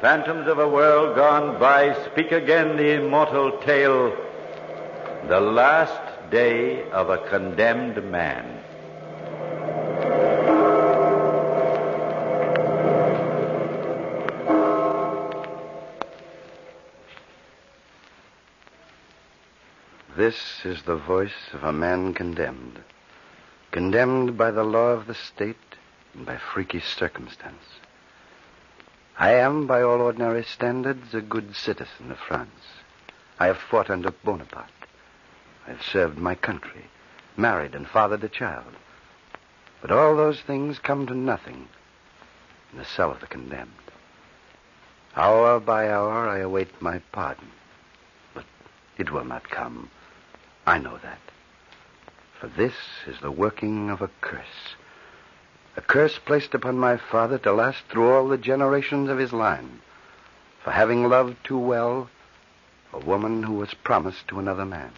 phantoms 0.00 0.48
of 0.48 0.58
a 0.58 0.68
world 0.68 1.14
gone 1.14 1.60
by, 1.60 1.94
speak 2.06 2.32
again 2.32 2.76
the 2.76 2.92
immortal 2.94 3.58
tale, 3.58 4.16
the 5.28 5.40
last 5.40 6.30
day 6.30 6.88
of 6.90 7.10
a 7.10 7.18
condemned 7.28 8.02
man. 8.10 8.60
This 20.16 20.64
is 20.64 20.82
the 20.82 20.96
voice 20.96 21.52
of 21.52 21.64
a 21.64 21.72
man 21.72 22.14
condemned. 22.14 22.78
Condemned 23.70 24.36
by 24.36 24.50
the 24.50 24.64
law 24.64 24.88
of 24.88 25.06
the 25.06 25.14
state 25.14 25.56
and 26.14 26.24
by 26.24 26.36
freaky 26.36 26.80
circumstance. 26.80 27.79
I 29.20 29.32
am, 29.34 29.66
by 29.66 29.82
all 29.82 30.00
ordinary 30.00 30.44
standards, 30.44 31.12
a 31.12 31.20
good 31.20 31.54
citizen 31.54 32.10
of 32.10 32.16
France. 32.16 32.64
I 33.38 33.48
have 33.48 33.58
fought 33.58 33.90
under 33.90 34.12
Bonaparte. 34.12 34.70
I 35.66 35.72
have 35.72 35.82
served 35.82 36.16
my 36.16 36.34
country, 36.34 36.86
married 37.36 37.74
and 37.74 37.86
fathered 37.86 38.24
a 38.24 38.30
child. 38.30 38.72
But 39.82 39.90
all 39.90 40.16
those 40.16 40.40
things 40.40 40.78
come 40.78 41.06
to 41.06 41.14
nothing 41.14 41.68
in 42.72 42.78
the 42.78 42.84
cell 42.86 43.10
of 43.10 43.20
the 43.20 43.26
condemned. 43.26 43.70
Hour 45.14 45.60
by 45.60 45.90
hour 45.90 46.26
I 46.26 46.38
await 46.38 46.80
my 46.80 47.00
pardon. 47.12 47.50
But 48.32 48.46
it 48.96 49.12
will 49.12 49.24
not 49.24 49.50
come. 49.50 49.90
I 50.66 50.78
know 50.78 50.96
that. 51.02 51.20
For 52.40 52.48
this 52.48 52.74
is 53.06 53.20
the 53.20 53.30
working 53.30 53.90
of 53.90 54.00
a 54.00 54.08
curse. 54.22 54.76
A 55.80 55.82
curse 55.82 56.18
placed 56.18 56.54
upon 56.54 56.76
my 56.76 56.98
father 56.98 57.38
to 57.38 57.54
last 57.54 57.84
through 57.88 58.12
all 58.12 58.28
the 58.28 58.36
generations 58.36 59.08
of 59.08 59.16
his 59.16 59.32
line. 59.32 59.80
For 60.62 60.72
having 60.72 61.08
loved 61.08 61.42
too 61.42 61.56
well 61.56 62.10
a 62.92 62.98
woman 62.98 63.42
who 63.42 63.54
was 63.54 63.72
promised 63.72 64.28
to 64.28 64.38
another 64.38 64.66
man. 64.66 64.92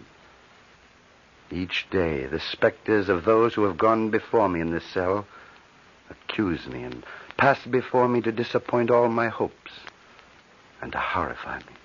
Each 1.53 1.87
day, 1.89 2.27
the 2.27 2.41
specters 2.41 3.09
of 3.09 3.25
those 3.25 3.55
who 3.55 3.63
have 3.63 3.79
gone 3.79 4.11
before 4.11 4.49
me 4.49 4.61
in 4.61 4.73
this 4.73 4.85
cell 4.85 5.25
accuse 6.11 6.67
me 6.67 6.83
and 6.83 7.07
pass 7.37 7.65
before 7.65 8.09
me 8.09 8.21
to 8.21 8.33
disappoint 8.33 8.91
all 8.91 9.09
my 9.09 9.29
hopes 9.29 9.71
and 10.81 10.91
to 10.91 10.99
horrify 10.99 11.59
me. 11.59 11.77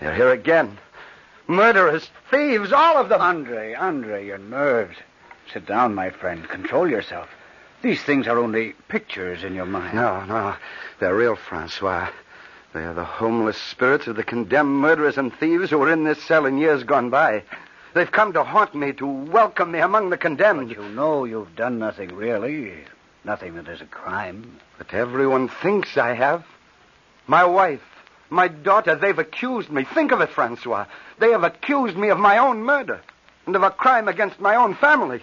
They're 0.00 0.14
here 0.14 0.32
again. 0.32 0.78
Murderers, 1.46 2.10
thieves, 2.30 2.72
all 2.72 2.96
of 2.96 3.10
them. 3.10 3.20
Andre, 3.20 3.74
Andre, 3.74 4.24
your 4.24 4.38
nerves. 4.38 4.96
Sit 5.54 5.66
down, 5.66 5.94
my 5.94 6.10
friend. 6.10 6.48
Control 6.48 6.90
yourself. 6.90 7.28
These 7.80 8.02
things 8.02 8.26
are 8.26 8.40
only 8.40 8.74
pictures 8.88 9.44
in 9.44 9.54
your 9.54 9.66
mind. 9.66 9.94
No, 9.94 10.24
no. 10.24 10.56
They're 10.98 11.14
real, 11.14 11.36
Francois. 11.36 12.10
They 12.72 12.80
are 12.80 12.92
the 12.92 13.04
homeless 13.04 13.56
spirits 13.56 14.08
of 14.08 14.16
the 14.16 14.24
condemned 14.24 14.74
murderers 14.74 15.16
and 15.16 15.32
thieves 15.32 15.70
who 15.70 15.78
were 15.78 15.92
in 15.92 16.02
this 16.02 16.20
cell 16.24 16.46
in 16.46 16.58
years 16.58 16.82
gone 16.82 17.08
by. 17.08 17.44
They've 17.94 18.10
come 18.10 18.32
to 18.32 18.42
haunt 18.42 18.74
me, 18.74 18.94
to 18.94 19.06
welcome 19.06 19.70
me 19.70 19.78
among 19.78 20.10
the 20.10 20.18
condemned. 20.18 20.70
But 20.70 20.76
you 20.76 20.88
know 20.88 21.24
you've 21.24 21.54
done 21.54 21.78
nothing 21.78 22.16
really. 22.16 22.74
Nothing 23.22 23.54
that 23.54 23.68
is 23.68 23.80
a 23.80 23.86
crime. 23.86 24.58
But 24.76 24.92
everyone 24.92 25.46
thinks 25.46 25.96
I 25.96 26.14
have. 26.14 26.44
My 27.28 27.44
wife, 27.44 27.84
my 28.28 28.48
daughter, 28.48 28.96
they've 28.96 29.16
accused 29.16 29.70
me. 29.70 29.84
Think 29.84 30.10
of 30.10 30.20
it, 30.20 30.30
Francois. 30.30 30.86
They 31.20 31.30
have 31.30 31.44
accused 31.44 31.96
me 31.96 32.08
of 32.08 32.18
my 32.18 32.38
own 32.38 32.64
murder 32.64 33.00
and 33.46 33.56
of 33.56 33.62
a 33.62 33.70
crime 33.70 34.08
against 34.08 34.40
my 34.40 34.56
own 34.56 34.74
family. 34.74 35.22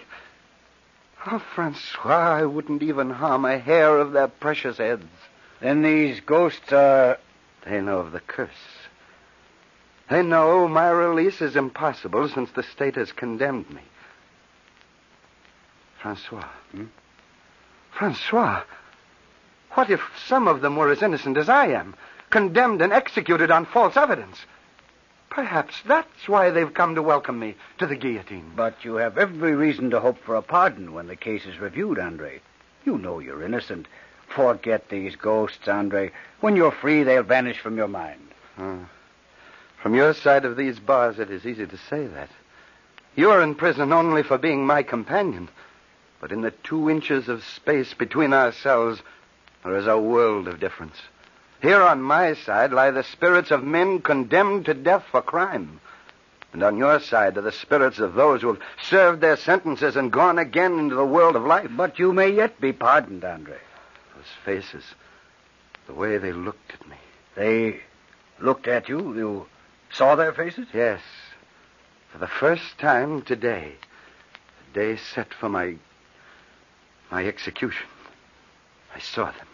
Oh, 1.26 1.42
Francois, 1.54 2.38
I 2.38 2.44
wouldn't 2.44 2.82
even 2.82 3.10
harm 3.10 3.44
a 3.44 3.58
hair 3.58 3.98
of 3.98 4.12
their 4.12 4.28
precious 4.28 4.78
heads. 4.78 5.06
Then 5.60 5.82
these 5.82 6.20
ghosts 6.20 6.72
are. 6.72 7.18
They 7.64 7.80
know 7.80 7.98
of 7.98 8.12
the 8.12 8.20
curse. 8.20 8.50
They 10.10 10.22
know 10.22 10.66
my 10.66 10.90
release 10.90 11.40
is 11.40 11.54
impossible 11.54 12.28
since 12.28 12.50
the 12.50 12.64
state 12.64 12.96
has 12.96 13.12
condemned 13.12 13.70
me. 13.70 13.82
Francois. 16.00 16.48
Hmm? 16.72 16.86
Francois. 17.92 18.62
What 19.72 19.90
if 19.90 20.00
some 20.26 20.48
of 20.48 20.60
them 20.60 20.76
were 20.76 20.90
as 20.90 21.02
innocent 21.02 21.36
as 21.36 21.48
I 21.48 21.68
am, 21.68 21.94
condemned 22.30 22.82
and 22.82 22.92
executed 22.92 23.50
on 23.50 23.64
false 23.64 23.96
evidence? 23.96 24.38
Perhaps 25.32 25.76
that's 25.86 26.28
why 26.28 26.50
they've 26.50 26.74
come 26.74 26.94
to 26.94 27.02
welcome 27.02 27.38
me 27.38 27.54
to 27.78 27.86
the 27.86 27.96
guillotine. 27.96 28.52
But 28.54 28.84
you 28.84 28.96
have 28.96 29.16
every 29.16 29.54
reason 29.54 29.88
to 29.88 29.98
hope 29.98 30.18
for 30.22 30.34
a 30.34 30.42
pardon 30.42 30.92
when 30.92 31.06
the 31.06 31.16
case 31.16 31.46
is 31.46 31.58
reviewed, 31.58 31.98
Andre. 31.98 32.42
You 32.84 32.98
know 32.98 33.18
you're 33.18 33.42
innocent. 33.42 33.86
Forget 34.28 34.90
these 34.90 35.16
ghosts, 35.16 35.66
Andre. 35.66 36.10
When 36.40 36.54
you're 36.54 36.70
free, 36.70 37.02
they'll 37.02 37.22
vanish 37.22 37.58
from 37.60 37.78
your 37.78 37.88
mind. 37.88 38.20
Uh, 38.58 38.76
from 39.82 39.94
your 39.94 40.12
side 40.12 40.44
of 40.44 40.58
these 40.58 40.78
bars, 40.78 41.18
it 41.18 41.30
is 41.30 41.46
easy 41.46 41.66
to 41.66 41.78
say 41.78 42.06
that. 42.08 42.28
You're 43.16 43.40
in 43.40 43.54
prison 43.54 43.90
only 43.90 44.22
for 44.22 44.36
being 44.36 44.66
my 44.66 44.82
companion. 44.82 45.48
But 46.20 46.30
in 46.30 46.42
the 46.42 46.50
two 46.50 46.90
inches 46.90 47.30
of 47.30 47.42
space 47.42 47.94
between 47.94 48.34
ourselves, 48.34 49.00
there 49.64 49.78
is 49.78 49.86
a 49.86 49.98
world 49.98 50.46
of 50.46 50.60
difference. 50.60 50.96
Here 51.62 51.80
on 51.80 52.02
my 52.02 52.34
side 52.34 52.72
lie 52.72 52.90
the 52.90 53.04
spirits 53.04 53.52
of 53.52 53.62
men 53.62 54.00
condemned 54.00 54.64
to 54.66 54.74
death 54.74 55.04
for 55.12 55.22
crime. 55.22 55.80
And 56.52 56.62
on 56.64 56.76
your 56.76 56.98
side 56.98 57.38
are 57.38 57.42
the 57.42 57.52
spirits 57.52 58.00
of 58.00 58.14
those 58.14 58.42
who 58.42 58.48
have 58.48 58.62
served 58.82 59.20
their 59.20 59.36
sentences 59.36 59.94
and 59.94 60.12
gone 60.12 60.38
again 60.38 60.78
into 60.80 60.96
the 60.96 61.04
world 61.04 61.36
of 61.36 61.44
life. 61.44 61.70
But 61.74 62.00
you 62.00 62.12
may 62.12 62.30
yet 62.30 62.60
be 62.60 62.72
pardoned, 62.72 63.24
Andre. 63.24 63.58
Those 64.14 64.24
faces, 64.44 64.84
the 65.86 65.94
way 65.94 66.18
they 66.18 66.32
looked 66.32 66.74
at 66.74 66.86
me. 66.88 66.96
They 67.36 67.80
looked 68.40 68.66
at 68.66 68.88
you? 68.88 69.14
You 69.14 69.46
saw 69.92 70.16
their 70.16 70.32
faces? 70.32 70.66
Yes. 70.74 71.00
For 72.10 72.18
the 72.18 72.26
first 72.26 72.76
time 72.78 73.22
today, 73.22 73.74
the 74.74 74.80
day 74.80 74.96
set 75.14 75.32
for 75.32 75.48
my 75.48 75.76
my 77.10 77.24
execution. 77.24 77.86
I 78.94 78.98
saw 78.98 79.26
them. 79.26 79.46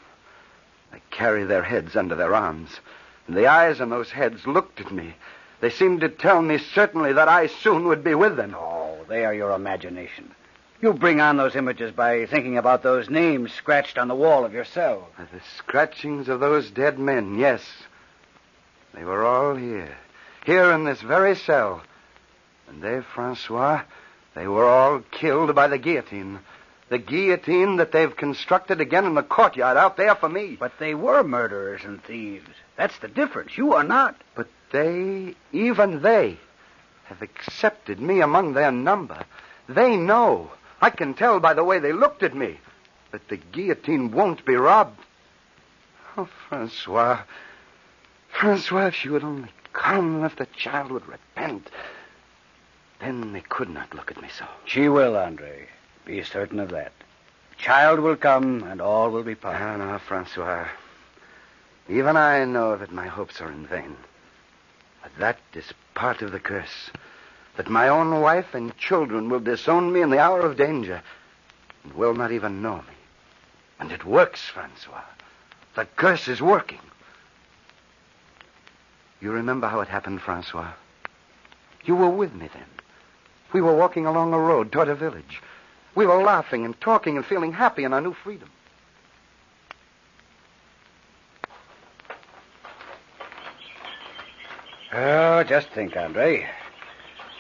They 0.93 1.03
carry 1.11 1.45
their 1.45 1.63
heads 1.63 1.97
under 1.97 2.15
their 2.15 2.35
arms. 2.35 2.81
And 3.27 3.37
the 3.37 3.47
eyes 3.47 3.81
in 3.81 3.91
those 3.91 4.11
heads 4.11 4.47
looked 4.47 4.81
at 4.81 4.91
me. 4.91 5.15
They 5.61 5.71
seemed 5.71 6.01
to 6.03 6.09
tell 6.09 6.41
me 6.41 6.59
certainly 6.59 7.13
that 7.13 7.29
I 7.29 7.49
soon 7.49 7.85
would 7.89 8.05
be 8.05 8.15
with 8.15 8.37
them. 8.37 8.55
Oh, 8.57 9.05
they 9.09 9.25
are 9.25 9.35
your 9.35 9.53
imagination. 9.53 10.35
You 10.81 10.93
bring 10.93 11.21
on 11.21 11.37
those 11.37 11.57
images 11.57 11.91
by 11.91 12.27
thinking 12.27 12.57
about 12.57 12.85
those 12.85 13.11
names 13.11 13.53
scratched 13.53 13.99
on 13.99 14.07
the 14.07 14.15
wall 14.15 14.45
of 14.45 14.53
your 14.53 14.65
cell. 14.65 15.09
The 15.19 15.41
scratchings 15.57 16.29
of 16.29 16.39
those 16.39 16.71
dead 16.71 16.99
men, 16.99 17.37
yes. 17.37 17.63
They 18.95 19.05
were 19.05 19.27
all 19.27 19.57
here. 19.57 19.97
Here 20.47 20.71
in 20.71 20.85
this 20.85 21.01
very 21.01 21.35
cell. 21.35 21.83
And 22.69 22.81
they, 22.81 23.01
Francois, 23.01 23.83
they 24.35 24.47
were 24.47 24.69
all 24.69 25.01
killed 25.11 25.53
by 25.55 25.67
the 25.67 25.79
guillotine. 25.79 26.39
The 26.89 26.99
guillotine 26.99 27.77
that 27.77 27.93
they've 27.93 28.17
constructed 28.17 28.81
again 28.81 29.05
in 29.05 29.15
the 29.15 29.23
courtyard 29.23 29.77
out 29.77 29.97
there 29.97 30.15
for 30.15 30.29
me. 30.29 30.57
But 30.59 30.79
they 30.79 30.95
were 30.95 31.23
murderers 31.23 31.85
and 31.85 32.03
thieves. 32.03 32.49
That's 32.77 32.99
the 32.99 33.09
difference. 33.09 33.59
You 33.59 33.75
are 33.75 33.85
not. 33.85 34.17
But 34.35 34.49
they, 34.73 35.35
even 35.53 36.01
they, 36.03 36.39
have 37.05 37.21
accepted 37.21 38.01
me 38.01 38.21
among 38.21 38.55
their 38.55 38.73
number. 38.73 39.25
They 39.69 39.97
know. 39.97 40.51
I 40.81 40.91
can 40.91 41.15
tell 41.15 41.41
by 41.41 41.55
the 41.55 41.65
way 41.65 41.79
they 41.79 41.93
looked 41.93 42.23
at 42.23 42.35
me 42.35 42.59
that 43.11 43.29
the 43.29 43.37
guillotine 43.37 44.13
won't 44.13 44.45
be 44.45 44.55
robbed. 44.55 44.99
Oh, 46.17 46.29
Francois. 46.49 47.23
Francois, 48.29 48.87
if 48.87 48.95
she 48.95 49.09
would 49.09 49.25
only 49.25 49.51
come, 49.73 50.25
if 50.25 50.37
the 50.37 50.47
child 50.47 50.91
would 50.91 51.07
repent, 51.07 51.69
then 53.01 53.33
they 53.33 53.41
could 53.41 53.69
not 53.69 53.95
look 53.95 54.11
at 54.11 54.21
me 54.21 54.29
so. 54.37 54.47
She 54.65 54.89
will, 54.89 55.17
Andre. 55.17 55.69
Be 56.09 56.23
certain 56.23 56.59
of 56.59 56.71
that. 56.71 56.93
Child 57.59 58.01
will 58.01 58.17
come, 58.17 58.63
and 58.63 58.81
all 58.81 59.11
will 59.11 59.25
be 59.25 59.35
pardoned. 59.35 59.81
No, 59.81 59.85
ah, 59.85 59.93
no, 59.93 59.99
Francois. 59.99 60.67
Even 61.87 62.17
I 62.17 62.47
know 62.47 62.79
that 62.79 62.91
my 62.91 63.07
hopes 63.07 63.43
are 63.43 63.53
in 63.53 63.67
vain. 63.67 63.95
But 65.03 65.13
that 65.19 65.39
is 65.53 65.75
part 65.95 66.23
of 66.23 66.33
the 66.33 66.41
curse. 66.41 66.91
That 67.59 67.69
my 67.69 67.89
own 67.89 68.23
wife 68.23 68.55
and 68.55 68.75
children 68.79 69.29
will 69.29 69.41
disown 69.41 69.93
me 69.93 70.01
in 70.01 70.09
the 70.09 70.19
hour 70.19 70.41
of 70.41 70.57
danger 70.57 71.03
and 71.85 71.93
will 71.93 72.15
not 72.15 72.33
even 72.33 72.63
know 72.63 72.77
me. 72.77 72.95
And 73.79 73.93
it 73.93 74.07
works, 74.07 74.49
Francois. 74.49 75.05
The 75.75 75.85
curse 75.85 76.27
is 76.27 76.41
working. 76.41 76.81
You 79.21 79.31
remember 79.33 79.69
how 79.69 79.81
it 79.81 79.89
happened, 79.89 80.23
Francois? 80.23 80.73
You 81.85 81.97
were 81.97 82.09
with 82.09 82.33
me 82.33 82.49
then. 82.55 82.65
We 83.53 83.61
were 83.61 83.77
walking 83.77 84.07
along 84.07 84.33
a 84.33 84.39
road 84.39 84.73
toward 84.73 84.89
a 84.89 84.95
village. 84.95 85.43
We 85.99 86.07
were 86.07 86.23
laughing 86.23 86.65
and 86.65 86.81
talking 86.81 87.17
and 87.17 87.27
feeling 87.27 87.53
happy 87.53 87.83
in 87.83 87.93
our 87.93 88.01
new 88.01 88.15
freedom. 88.15 88.49
Oh, 94.93 95.43
just 95.43 95.71
think, 95.71 95.97
Andre. 95.97 96.49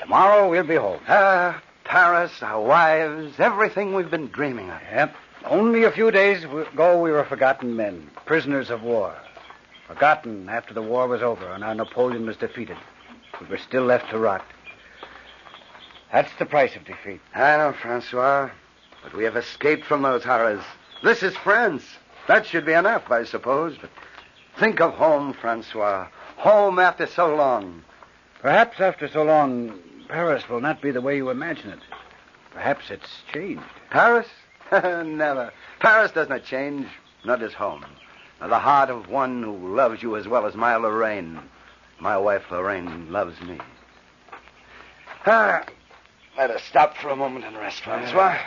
Tomorrow 0.00 0.50
we'll 0.50 0.66
be 0.66 0.74
home. 0.74 0.98
Ah, 1.06 1.62
Paris, 1.84 2.32
our 2.42 2.60
wives, 2.60 3.38
everything 3.38 3.94
we've 3.94 4.10
been 4.10 4.26
dreaming 4.26 4.70
of. 4.70 4.80
Yep. 4.90 5.14
Only 5.44 5.84
a 5.84 5.92
few 5.92 6.10
days 6.10 6.42
ago 6.42 7.00
we 7.00 7.12
were 7.12 7.24
forgotten 7.26 7.76
men, 7.76 8.10
prisoners 8.26 8.70
of 8.70 8.82
war. 8.82 9.14
Forgotten 9.86 10.48
after 10.48 10.74
the 10.74 10.82
war 10.82 11.06
was 11.06 11.22
over 11.22 11.48
and 11.48 11.62
our 11.62 11.76
Napoleon 11.76 12.26
was 12.26 12.36
defeated. 12.36 12.76
We 13.40 13.46
were 13.46 13.58
still 13.58 13.84
left 13.84 14.10
to 14.10 14.18
rot. 14.18 14.44
That's 16.12 16.32
the 16.38 16.46
price 16.46 16.74
of 16.74 16.84
defeat. 16.84 17.20
I 17.34 17.56
know, 17.58 17.72
Francois. 17.72 18.50
But 19.02 19.14
we 19.14 19.24
have 19.24 19.36
escaped 19.36 19.84
from 19.84 20.02
those 20.02 20.24
horrors. 20.24 20.62
This 21.02 21.22
is 21.22 21.36
France. 21.36 21.84
That 22.26 22.46
should 22.46 22.66
be 22.66 22.72
enough, 22.72 23.10
I 23.10 23.24
suppose. 23.24 23.76
But 23.80 23.90
think 24.58 24.80
of 24.80 24.94
home, 24.94 25.32
Francois. 25.32 26.08
Home 26.36 26.78
after 26.78 27.06
so 27.06 27.34
long. 27.34 27.82
Perhaps 28.40 28.80
after 28.80 29.08
so 29.08 29.22
long, 29.22 29.78
Paris 30.08 30.48
will 30.48 30.60
not 30.60 30.80
be 30.80 30.90
the 30.90 31.00
way 31.00 31.16
you 31.16 31.30
imagine 31.30 31.70
it. 31.70 31.80
Perhaps 32.52 32.90
it's 32.90 33.22
changed. 33.32 33.62
Paris? 33.90 34.28
Never. 34.72 35.52
Paris 35.80 36.12
does 36.12 36.28
not 36.28 36.44
change. 36.44 36.86
Not 37.24 37.42
as 37.42 37.52
home. 37.52 37.84
Nor 38.40 38.48
the 38.48 38.58
heart 38.58 38.90
of 38.90 39.08
one 39.08 39.42
who 39.42 39.74
loves 39.74 40.02
you 40.02 40.16
as 40.16 40.26
well 40.26 40.46
as 40.46 40.54
my 40.54 40.76
Lorraine. 40.76 41.40
My 42.00 42.16
wife, 42.16 42.50
Lorraine, 42.50 43.10
loves 43.10 43.40
me. 43.42 43.58
Ah, 45.26 45.64
let 46.38 46.52
us 46.52 46.62
stop 46.62 46.96
for 46.96 47.08
a 47.08 47.16
moment 47.16 47.44
and 47.44 47.56
rest, 47.56 47.80
Francois. 47.80 48.38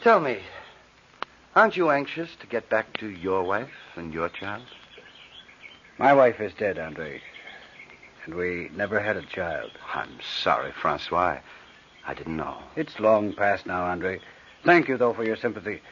Tell 0.00 0.20
me, 0.20 0.38
aren't 1.54 1.76
you 1.76 1.90
anxious 1.90 2.30
to 2.40 2.46
get 2.46 2.70
back 2.70 2.96
to 2.98 3.10
your 3.10 3.42
wife 3.42 3.68
and 3.94 4.14
your 4.14 4.30
child? 4.30 4.62
My 5.98 6.14
wife 6.14 6.40
is 6.40 6.54
dead, 6.54 6.78
Andre. 6.78 7.20
And 8.24 8.34
we 8.34 8.70
never 8.74 9.00
had 9.00 9.18
a 9.18 9.22
child. 9.26 9.70
I'm 9.94 10.18
sorry, 10.42 10.72
Francois. 10.72 11.40
I 12.06 12.14
didn't 12.14 12.38
know. 12.38 12.56
It's 12.74 12.98
long 12.98 13.34
past 13.34 13.66
now, 13.66 13.84
Andre. 13.84 14.18
Thank 14.64 14.88
you, 14.88 14.96
though, 14.96 15.12
for 15.12 15.24
your 15.24 15.36
sympathy. 15.36 15.82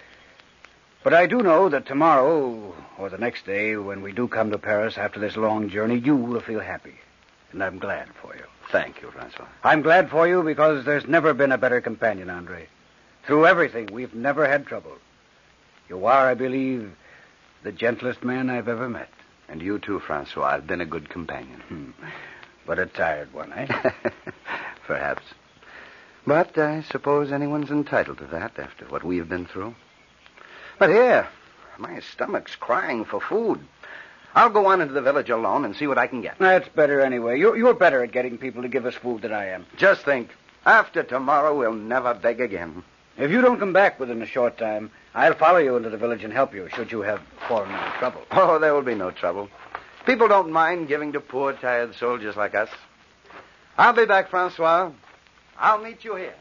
But 1.05 1.13
I 1.13 1.27
do 1.27 1.43
know 1.43 1.69
that 1.69 1.85
tomorrow, 1.85 2.75
or 2.97 3.11
the 3.11 3.19
next 3.19 3.45
day, 3.45 3.77
when 3.77 4.01
we 4.01 4.13
do 4.13 4.29
come 4.29 4.51
to 4.51 4.57
Paris 4.57 4.97
after 4.97 5.21
this 5.21 5.37
long 5.37 5.69
journey, 5.69 5.99
you 5.99 6.17
will 6.17 6.41
feel 6.41 6.61
happy. 6.61 6.95
And 7.53 7.63
I'm 7.63 7.79
glad 7.79 8.09
for 8.23 8.35
you. 8.35 8.45
Thank 8.73 9.03
you, 9.03 9.11
Francois. 9.11 9.47
I'm 9.63 9.83
glad 9.83 10.09
for 10.09 10.27
you 10.27 10.43
because 10.43 10.87
there's 10.87 11.07
never 11.07 11.35
been 11.35 11.53
a 11.53 11.59
better 11.59 11.83
companion, 11.83 12.31
Andre. 12.31 12.69
Through 13.27 13.47
everything, 13.47 13.91
we've 13.93 14.15
never 14.15 14.49
had 14.49 14.67
trouble. 14.67 14.97
You 15.91 16.07
are, 16.07 16.27
I 16.31 16.35
believe, 16.35 16.91
the 17.63 17.71
gentlest 17.71 18.25
man 18.25 18.49
I've 18.49 18.69
ever 18.69 18.89
met. 18.89 19.11
And 19.47 19.61
you 19.61 19.79
too, 19.79 20.01
Francois. 20.01 20.47
I've 20.47 20.67
been 20.67 20.81
a 20.81 20.87
good 20.87 21.09
companion. 21.09 21.63
Hmm. 21.69 21.91
But 22.65 22.79
a 22.79 22.87
tired 22.87 23.33
one, 23.35 23.53
eh? 23.53 23.67
Perhaps. 24.87 25.25
But 26.25 26.57
I 26.57 26.83
suppose 26.83 27.33
anyone's 27.33 27.73
entitled 27.73 28.19
to 28.19 28.27
that 28.27 28.57
after 28.57 28.85
what 28.85 29.03
we've 29.03 29.29
been 29.29 29.47
through. 29.47 29.75
But 30.79 30.91
here, 30.91 31.27
my 31.77 31.99
stomach's 31.99 32.55
crying 32.55 33.05
for 33.05 33.21
food. 33.21 33.59
I'll 34.35 34.51
go 34.51 34.67
on 34.67 34.81
into 34.81 34.95
the 34.95 35.03
village 35.03 35.31
alone 35.31 35.65
and 35.65 35.77
see 35.77 35.87
what 35.87 35.99
I 35.99 36.07
can 36.07 36.23
get. 36.23 36.39
That's 36.39 36.69
better 36.69 37.01
anyway. 37.01 37.39
You're, 37.39 37.57
you're 37.57 37.75
better 37.75 38.03
at 38.03 38.13
getting 38.13 38.39
people 38.39 38.63
to 38.63 38.69
give 38.69 38.87
us 38.87 38.95
food 38.95 39.23
than 39.23 39.33
I 39.33 39.49
am. 39.49 39.67
Just 39.77 40.05
think, 40.05 40.31
after 40.65 41.03
tomorrow, 41.03 41.57
we'll 41.57 41.75
never 41.75 42.15
beg 42.15 42.41
again. 42.41 42.83
If 43.19 43.31
you 43.31 43.43
don't 43.43 43.59
come 43.59 43.75
back 43.75 44.01
within 44.01 44.23
a 44.23 44.27
short 44.27 44.57
time, 44.57 44.91
I'll 45.15 45.35
follow 45.35 45.59
you 45.59 45.77
into 45.77 45.91
the 45.91 45.99
village 45.99 46.25
and 46.25 46.33
help 46.33 46.55
you, 46.55 46.69
should 46.75 46.91
you 46.91 47.03
have 47.03 47.21
fallen 47.47 47.71
into 47.71 47.93
trouble. 47.99 48.23
Oh, 48.31 48.59
there 48.59 48.73
will 48.73 48.83
be 48.83 48.95
no 48.95 49.11
trouble. 49.11 49.51
People 50.07 50.29
don't 50.29 50.51
mind 50.51 50.89
giving 50.89 51.13
to 51.13 51.21
poor, 51.21 51.53
tired 51.53 51.95
soldiers 51.95 52.37
like 52.37 52.55
us. 52.55 52.71
I'll 53.77 53.93
be 53.93 54.07
back, 54.07 54.31
Francois. 54.31 54.91
I'll 55.59 55.83
meet 55.83 56.05
you 56.05 56.17
here. 56.17 56.35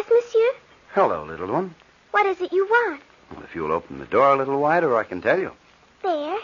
Yes, 0.00 0.24
monsieur? 0.24 0.52
Hello, 0.94 1.24
little 1.24 1.48
one. 1.48 1.74
What 2.12 2.24
is 2.24 2.40
it 2.40 2.54
you 2.54 2.64
want? 2.64 3.02
Well, 3.30 3.42
if 3.42 3.54
you'll 3.54 3.70
open 3.70 3.98
the 3.98 4.06
door 4.06 4.32
a 4.32 4.36
little 4.38 4.58
wider, 4.58 4.96
I 4.96 5.04
can 5.04 5.20
tell 5.20 5.38
you. 5.38 5.52
There. 6.02 6.38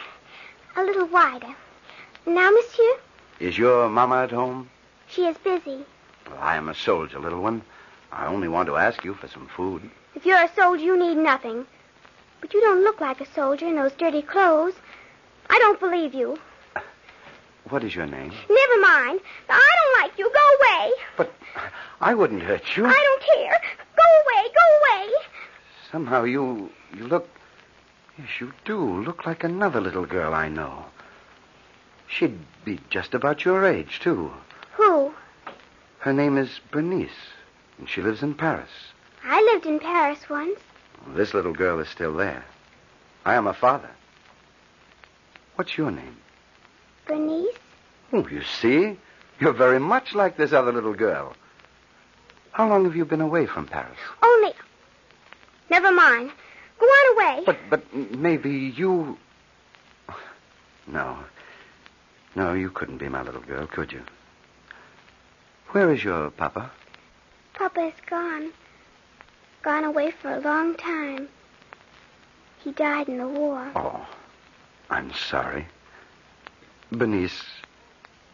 A 0.77 0.83
little 0.83 1.07
wider. 1.07 1.55
Now, 2.27 2.51
monsieur? 2.51 2.97
Is 3.41 3.57
your 3.57 3.89
mama 3.89 4.25
at 4.25 4.31
home? 4.31 4.69
She 5.09 5.23
is 5.23 5.39
busy. 5.39 5.87
Well, 6.29 6.39
I 6.39 6.57
am 6.57 6.69
a 6.69 6.75
soldier, 6.75 7.19
little 7.19 7.41
one. 7.41 7.63
I 8.13 8.27
only 8.27 8.49
want 8.49 8.67
to 8.67 8.77
ask 8.77 9.03
you 9.07 9.15
for 9.15 9.27
some 9.27 9.47
food. 9.47 9.89
If 10.15 10.27
you're 10.27 10.45
a 10.45 10.55
soldier, 10.55 10.85
you 10.85 10.99
need 10.99 11.17
nothing. 11.17 11.65
But 12.43 12.53
you 12.53 12.61
don't 12.61 12.85
look 12.85 13.01
like 13.01 13.23
a 13.23 13.33
soldier 13.33 13.67
in 13.67 13.77
those 13.77 13.93
dirty 13.93 14.21
clothes. 14.21 14.75
I 15.49 15.59
don't 15.61 15.81
believe 15.81 16.13
you. 16.13 16.39
What 17.69 17.83
is 17.83 17.95
your 17.95 18.07
name? 18.07 18.33
Never 18.49 18.81
mind. 18.81 19.21
I 19.49 19.71
don't 19.79 20.03
like 20.03 20.19
you. 20.19 20.31
Go 20.33 20.41
away. 20.61 20.93
But 21.17 21.35
I 22.01 22.15
wouldn't 22.15 22.43
hurt 22.43 22.77
you. 22.77 22.87
I 22.87 22.93
don't 22.93 23.23
care. 23.35 23.61
Go 23.97 24.03
away. 24.23 24.49
Go 24.55 24.79
away. 24.79 25.13
Somehow 25.91 26.25
you 26.25 26.71
you 26.97 27.07
look 27.07 27.29
yes, 28.19 28.29
you 28.41 28.53
do 28.65 29.03
look 29.03 29.27
like 29.27 29.43
another 29.45 29.81
little 29.81 30.07
girl 30.07 30.33
I 30.33 30.49
know. 30.49 30.87
She'd 32.09 32.39
be 32.65 32.79
just 32.89 33.15
about 33.15 33.45
your 33.45 33.65
age, 33.65 34.01
too. 34.01 34.33
Who? 34.75 35.13
Her 35.99 36.13
name 36.13 36.39
is 36.39 36.61
Bernice, 36.71 37.11
and 37.79 37.89
she 37.89 38.01
lives 38.01 38.23
in 38.23 38.35
Paris. 38.35 38.71
I 39.25 39.43
lived 39.53 39.67
in 39.67 39.81
Paris 39.81 40.29
once. 40.31 40.61
This 41.09 41.35
little 41.35 41.53
girl 41.53 41.81
is 41.81 41.89
still 41.89 42.15
there. 42.15 42.45
I 43.25 43.35
am 43.35 43.47
her 43.47 43.53
father. 43.53 43.91
What's 45.57 45.77
your 45.77 45.91
name? 45.91 46.17
Bernice? 47.07 47.55
Oh, 48.13 48.27
you 48.29 48.43
see? 48.61 48.99
You're 49.41 49.53
very 49.53 49.81
much 49.81 50.15
like 50.15 50.37
this 50.37 50.53
other 50.53 50.73
little 50.73 50.95
girl. 50.95 51.35
How 52.53 52.69
long 52.69 52.85
have 52.85 52.97
you 52.97 53.05
been 53.05 53.21
away 53.21 53.47
from 53.47 53.67
Paris? 53.67 53.99
Only. 54.23 54.53
Never 55.71 55.93
mind. 55.93 56.31
Go 56.79 56.87
on 56.87 57.15
away. 57.17 57.43
But 57.45 57.59
but 57.71 57.95
maybe 57.95 58.51
you 58.77 59.19
No. 60.87 61.19
No, 62.35 62.53
you 62.53 62.71
couldn't 62.71 62.99
be 62.99 63.09
my 63.09 63.23
little 63.23 63.41
girl, 63.41 63.67
could 63.67 63.93
you? 63.93 64.03
Where 65.71 65.93
is 65.93 66.05
your 66.05 66.31
papa? 66.31 66.71
Papa 67.55 67.81
is 67.81 67.95
gone. 68.09 68.53
Gone 69.63 69.85
away 69.85 70.11
for 70.11 70.31
a 70.31 70.41
long 70.41 70.75
time. 70.77 71.29
He 72.63 72.73
died 72.73 73.09
in 73.09 73.19
the 73.19 73.27
war. 73.29 73.71
Oh, 73.75 74.07
I'm 74.91 75.13
sorry. 75.13 75.67
Bernice, 76.93 77.43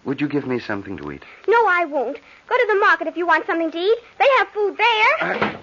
would 0.04 0.20
you 0.20 0.28
give 0.28 0.46
me 0.46 0.58
something 0.58 0.96
to 0.98 1.10
eat? 1.10 1.22
No, 1.48 1.66
I 1.66 1.86
won't. 1.86 2.18
Go 2.48 2.56
to 2.56 2.66
the 2.68 2.80
market 2.80 3.06
if 3.06 3.16
you 3.16 3.26
want 3.26 3.46
something 3.46 3.70
to 3.70 3.78
eat. 3.78 3.98
They 4.18 4.28
have 4.38 4.48
food 4.48 4.76
there. 4.76 5.14
Uh, 5.20 5.56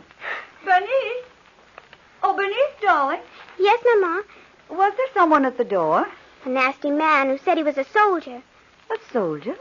Bernice? 0.65 1.25
Oh, 2.24 2.36
Bernice, 2.36 2.81
darling. 2.81 3.22
Yes, 3.60 3.79
Mama. 3.86 4.24
Was 4.69 4.93
there 4.98 5.05
someone 5.13 5.46
at 5.46 5.58
the 5.58 5.63
door? 5.63 6.08
A 6.46 6.50
nasty 6.50 6.89
man 6.89 7.29
who 7.29 7.38
said 7.38 7.58
he 7.58 7.63
was 7.63 7.77
a 7.77 7.84
soldier. 7.84 8.41
A 8.89 8.98
soldier? 9.12 9.55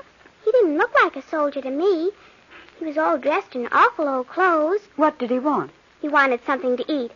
He 0.44 0.52
didn't 0.52 0.78
look 0.78 0.94
like 1.02 1.16
a 1.16 1.28
soldier 1.28 1.60
to 1.60 1.70
me. 1.70 2.10
He 2.78 2.84
was 2.86 2.96
all 2.96 3.18
dressed 3.18 3.54
in 3.54 3.68
awful 3.72 4.08
old 4.08 4.28
clothes. 4.28 4.80
What 4.96 5.18
did 5.18 5.30
he 5.30 5.38
want? 5.38 5.70
He 6.00 6.08
wanted 6.08 6.40
something 6.46 6.76
to 6.76 6.92
eat. 6.92 7.10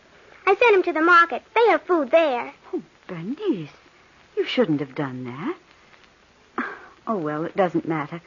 I 0.45 0.55
sent 0.55 0.75
him 0.75 0.83
to 0.83 0.93
the 0.93 1.01
market. 1.01 1.41
They 1.55 1.65
have 1.69 1.83
food 1.83 2.11
there. 2.11 2.53
Oh, 2.73 2.83
Bernice, 3.07 3.69
you 4.37 4.45
shouldn't 4.45 4.81
have 4.81 4.93
done 4.93 5.23
that. 5.23 5.55
Oh, 7.05 7.17
well, 7.17 7.43
it 7.45 7.55
doesn't 7.55 7.87
matter. 7.87 8.21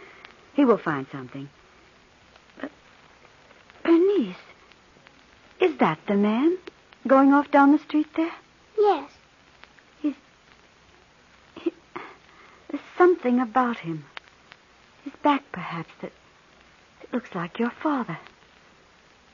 He 0.55 0.65
will 0.65 0.79
find 0.79 1.07
something. 1.11 1.49
But, 2.61 2.71
Bernice, 3.83 4.37
is 5.61 5.77
that 5.79 5.99
the 6.07 6.15
man 6.15 6.59
going 7.07 7.33
off 7.33 7.51
down 7.51 7.73
the 7.73 7.79
street 7.79 8.09
there? 8.17 8.33
Yes. 8.79 9.11
He's. 10.01 10.15
He, 11.55 11.73
There's 12.69 12.83
something 12.99 13.41
about 13.41 13.79
him. 13.79 14.05
His 15.05 15.15
back, 15.23 15.45
perhaps, 15.53 15.91
that, 16.03 16.13
It 17.03 17.13
looks 17.13 17.35
like 17.35 17.59
your 17.59 17.71
father. 17.71 18.19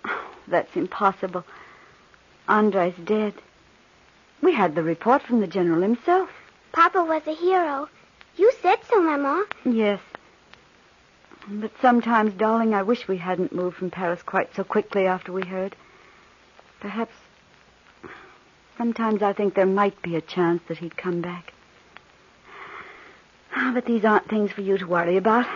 Oh, 0.04 0.24
that's 0.46 0.76
impossible. 0.76 1.44
Andre's 2.48 2.94
dead. 3.04 3.34
We 4.42 4.52
had 4.52 4.74
the 4.74 4.82
report 4.82 5.22
from 5.22 5.40
the 5.40 5.46
general 5.46 5.82
himself. 5.82 6.28
Papa 6.72 7.04
was 7.04 7.22
a 7.26 7.34
hero. 7.34 7.88
You 8.36 8.52
said 8.62 8.78
so, 8.88 9.00
Mama. 9.00 9.44
Yes. 9.64 10.00
But 11.48 11.72
sometimes, 11.80 12.34
darling, 12.34 12.72
I 12.74 12.82
wish 12.82 13.08
we 13.08 13.16
hadn't 13.18 13.52
moved 13.52 13.76
from 13.76 13.90
Paris 13.90 14.22
quite 14.22 14.54
so 14.54 14.64
quickly 14.64 15.06
after 15.06 15.32
we 15.32 15.42
heard. 15.44 15.74
Perhaps. 16.80 17.12
Sometimes 18.78 19.22
I 19.22 19.32
think 19.32 19.54
there 19.54 19.66
might 19.66 20.00
be 20.02 20.16
a 20.16 20.20
chance 20.20 20.62
that 20.68 20.78
he'd 20.78 20.96
come 20.96 21.20
back. 21.20 21.52
Ah, 23.54 23.70
But 23.74 23.84
these 23.84 24.04
aren't 24.04 24.28
things 24.28 24.50
for 24.52 24.62
you 24.62 24.78
to 24.78 24.86
worry 24.86 25.16
about. 25.16 25.46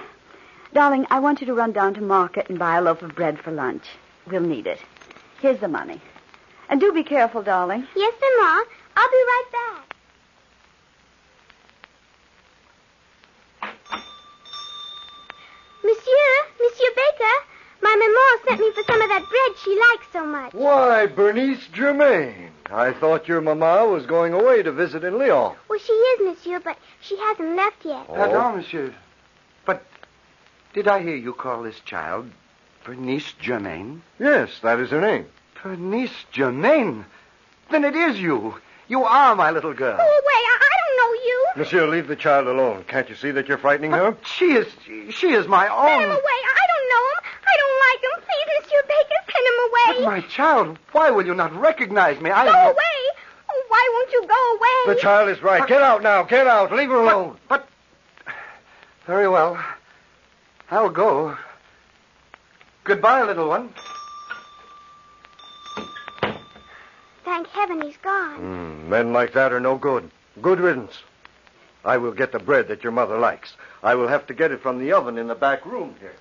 Darling, 0.75 1.07
I 1.09 1.21
want 1.21 1.41
you 1.41 1.47
to 1.47 1.55
run 1.55 1.73
down 1.73 1.95
to 1.95 2.01
market 2.03 2.51
and 2.51 2.59
buy 2.59 2.77
a 2.77 2.83
loaf 2.83 3.01
of 3.03 3.15
bread 3.15 3.39
for 3.41 3.51
lunch. 3.51 3.85
We'll 4.27 4.43
need 4.43 4.67
it. 4.67 4.81
Here's 5.41 5.61
the 5.61 5.69
money. 5.69 6.01
And 6.69 6.81
do 6.81 6.93
be 6.93 7.05
careful, 7.05 7.43
darling. 7.43 7.87
Yes, 7.97 8.15
Mama. 8.21 8.65
I'll 8.97 9.11
be 9.11 9.17
right 9.17 9.45
back. 9.53 9.97
Monsieur, 15.85 16.33
Monsieur 16.61 16.91
Baker, 16.97 17.37
my 17.83 17.95
maman 18.47 18.59
sent 18.59 18.61
me 18.61 18.71
for 18.83 18.93
some 18.93 19.03
of 19.03 19.09
that 19.09 19.25
bread 19.29 19.57
she 19.65 19.79
likes 19.79 20.07
so 20.13 20.25
much. 20.25 20.53
Why, 20.55 21.07
Bernice 21.07 21.67
Germain. 21.73 22.51
I 22.71 22.93
thought 22.93 23.29
your 23.29 23.41
mamma 23.41 23.87
was 23.87 24.07
going 24.07 24.33
away 24.33 24.63
to 24.63 24.73
visit 24.73 25.05
in 25.05 25.19
Lyon. 25.19 25.55
Well, 25.69 25.79
she 25.79 25.93
is, 25.93 26.21
Monsieur, 26.27 26.61
but 26.61 26.77
she 27.01 27.17
hasn't 27.17 27.55
left 27.57 27.85
yet. 27.85 28.07
Oh. 28.09 28.15
Pardon, 28.15 28.57
monsieur. 28.57 28.95
But 29.65 29.85
did 30.75 30.89
I 30.89 31.03
hear 31.03 31.15
you 31.17 31.33
call 31.33 31.63
this 31.63 31.79
child 31.81 32.31
Bernice 32.85 33.33
Germain? 33.41 34.03
Yes, 34.19 34.51
that 34.63 34.81
is 34.81 34.91
her 34.91 35.01
name. 35.01 35.27
Bernice 35.63 36.25
Germain? 36.33 37.05
Then 37.71 37.85
it 37.85 37.95
is 37.97 38.21
you. 38.21 38.55
You 38.89 39.05
are 39.05 39.35
my 39.35 39.51
little 39.51 39.75
girl. 39.75 39.95
Oh, 39.95 39.97
Go 39.97 40.03
away. 40.05 40.41
I, 40.47 40.59
I 40.63 40.77
don't 40.79 40.97
know 40.97 41.13
you. 41.25 41.47
Monsieur, 41.57 41.87
leave 41.89 42.07
the 42.07 42.15
child 42.17 42.47
alone. 42.47 42.85
Can't 42.87 43.09
you 43.09 43.17
see 43.17 43.33
that 43.33 43.49
you're 43.49 43.59
frightening 43.59 43.91
her? 43.93 44.17
She 44.37 44.53
is 44.53 44.67
she 45.11 45.33
is 45.33 45.47
my 45.49 45.67
Send 45.67 46.03
him 46.03 46.11
own. 46.11 46.17
away. 46.17 46.39
I 46.47 46.65
don't 46.71 46.87
know 46.91 47.05
him. 47.11 47.19
I 47.43 47.55
don't 47.59 47.79
like 47.83 48.01
him. 48.07 48.15
Please, 48.23 48.49
Monsieur 48.63 48.83
Baker, 48.87 49.21
send 49.27 49.47
him 49.47 49.57
But 49.86 49.86
away. 49.97 50.07
my 50.07 50.21
child, 50.23 50.79
why 50.93 51.11
will 51.11 51.27
you 51.27 51.35
not 51.35 51.55
recognize 51.55 52.21
me? 52.21 52.31
I 52.31 52.45
Go 52.45 52.51
am 52.51 52.67
away. 52.67 52.77
Oh, 53.51 53.65
why 53.69 53.91
won't 53.95 54.13
you 54.13 54.27
go 54.27 54.57
away? 54.57 54.95
The 54.95 55.01
child 55.01 55.29
is 55.29 55.43
right. 55.43 55.67
Get 55.67 55.83
out 55.83 56.03
now. 56.03 56.23
Get 56.23 56.47
out. 56.47 56.73
Leave 56.73 56.91
her 56.91 56.97
alone. 56.97 57.37
But 57.49 57.69
very 59.07 59.29
well. 59.29 59.63
I'll 60.71 60.91
go. 60.91 61.37
Goodbye, 62.85 63.23
little 63.23 63.49
one. 63.49 63.73
Thank 67.25 67.49
heaven 67.49 67.83
he's 67.83 67.97
gone. 67.99 68.37
Hmm, 68.37 68.89
men 68.89 69.13
like 69.13 69.33
that 69.33 69.53
are 69.53 69.61
no 69.61 69.77
good. 69.77 70.11
Good 70.41 70.61
riddance. 70.61 71.03
I 71.85 71.97
will 71.99 72.13
get 72.13 72.33
the 72.33 72.39
bread 72.39 72.69
that 72.69 72.83
your 72.83 72.93
mother 72.93 73.19
likes. 73.19 73.55
I 73.83 73.95
will 73.95 74.09
have 74.09 74.27
to 74.27 74.35
get 74.35 74.53
it 74.53 74.61
from 74.61 74.79
the 74.79 74.93
oven 74.93 75.19
in 75.19 75.29
the 75.29 75.35
back 75.35 75.65
room 75.67 75.95
here. 76.01 76.15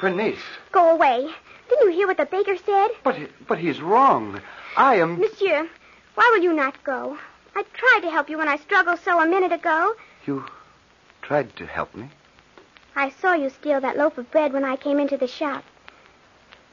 Bernice, 0.00 0.38
Go 0.72 0.90
away. 0.90 1.28
Didn't 1.68 1.90
you 1.90 1.94
hear 1.96 2.06
what 2.06 2.16
the 2.16 2.24
baker 2.26 2.56
said? 2.56 2.88
but 3.04 3.16
he, 3.16 3.26
but 3.46 3.58
he's 3.58 3.80
wrong. 3.80 4.40
I 4.76 4.96
am. 4.96 5.18
Monsieur, 5.20 5.68
why 6.14 6.30
will 6.34 6.42
you 6.42 6.52
not 6.54 6.82
go? 6.84 7.18
I 7.54 7.64
tried 7.74 8.00
to 8.02 8.10
help 8.10 8.30
you 8.30 8.38
when 8.38 8.48
I 8.48 8.56
struggled 8.56 8.98
so 9.00 9.20
a 9.20 9.26
minute 9.26 9.52
ago. 9.52 9.94
You 10.26 10.44
tried 11.22 11.54
to 11.56 11.66
help 11.66 11.94
me. 11.94 12.08
I 12.96 13.10
saw 13.10 13.34
you 13.34 13.50
steal 13.50 13.80
that 13.80 13.96
loaf 13.98 14.16
of 14.18 14.30
bread 14.30 14.52
when 14.52 14.64
I 14.64 14.76
came 14.76 14.98
into 14.98 15.16
the 15.16 15.28
shop. 15.28 15.64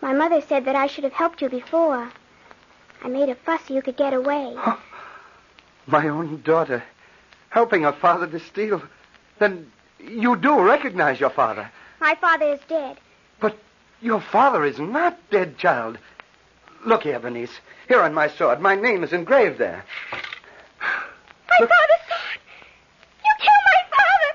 My 0.01 0.13
mother 0.13 0.41
said 0.41 0.65
that 0.65 0.75
I 0.75 0.87
should 0.87 1.03
have 1.03 1.13
helped 1.13 1.41
you 1.41 1.49
before. 1.49 2.09
I 3.03 3.07
made 3.07 3.29
a 3.29 3.35
fuss 3.35 3.61
so 3.67 3.73
you 3.73 3.81
could 3.81 3.97
get 3.97 4.13
away. 4.13 4.55
My 5.85 6.07
own 6.07 6.41
daughter, 6.43 6.83
helping 7.49 7.83
her 7.83 7.91
father 7.93 8.27
to 8.27 8.39
steal. 8.39 8.81
Then 9.39 9.71
you 9.99 10.35
do 10.35 10.59
recognize 10.61 11.19
your 11.19 11.29
father. 11.29 11.69
My 11.99 12.15
father 12.15 12.45
is 12.53 12.59
dead. 12.67 12.97
But 13.39 13.57
your 14.01 14.21
father 14.21 14.65
is 14.65 14.79
not 14.79 15.17
dead, 15.31 15.57
child. 15.57 15.97
Look 16.85 17.03
here, 17.03 17.19
Bernice. 17.19 17.51
Here 17.87 18.01
on 18.01 18.13
my 18.13 18.27
sword, 18.27 18.59
my 18.61 18.75
name 18.75 19.03
is 19.03 19.13
engraved 19.13 19.57
there. 19.57 19.83
My 20.81 21.57
father's 21.59 22.03
sword! 22.07 22.39
You 23.25 23.33
killed 23.39 23.65
my 23.65 23.81
father! 23.97 24.29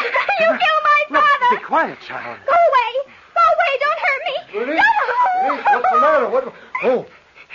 you 0.40 0.46
killed 0.48 0.82
my 0.84 1.04
No, 1.10 1.20
father! 1.20 1.56
be 1.56 1.62
quiet, 1.64 1.98
child. 2.00 2.38
Go 2.46 2.52
away! 2.52 3.12
Go 3.34 3.42
away! 3.54 3.72
Don't 3.80 4.00
hurt 4.04 4.22
me! 4.26 4.36
Bernice, 4.58 4.84
No! 5.42 5.56
Bernice, 5.56 5.64
what's 5.72 5.90
the 5.92 6.00
matter? 6.00 6.28
What? 6.28 6.54
Oh, 6.82 7.06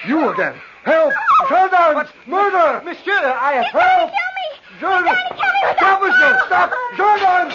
you 0.08 0.30
again. 0.30 0.56
Help! 0.84 1.14
Gendarmes! 1.50 2.10
Murder! 2.28 2.82
Monsieur, 2.86 3.14
I 3.14 3.54
have 3.54 3.64
He's 3.66 3.72
trying 3.72 4.00
help. 4.00 4.12
to 4.12 4.16
kill 4.16 4.32
me! 4.40 4.48
Gendarmes! 4.80 5.20
He's 5.30 5.40
trying 5.40 5.74
to 5.74 5.80
kill 5.80 6.00
me 6.00 6.08
with 6.08 6.16
Stop, 6.16 6.30
that 6.30 6.30
monsieur! 6.30 6.34
Stop! 6.48 6.70
Gendarmes! 6.96 7.54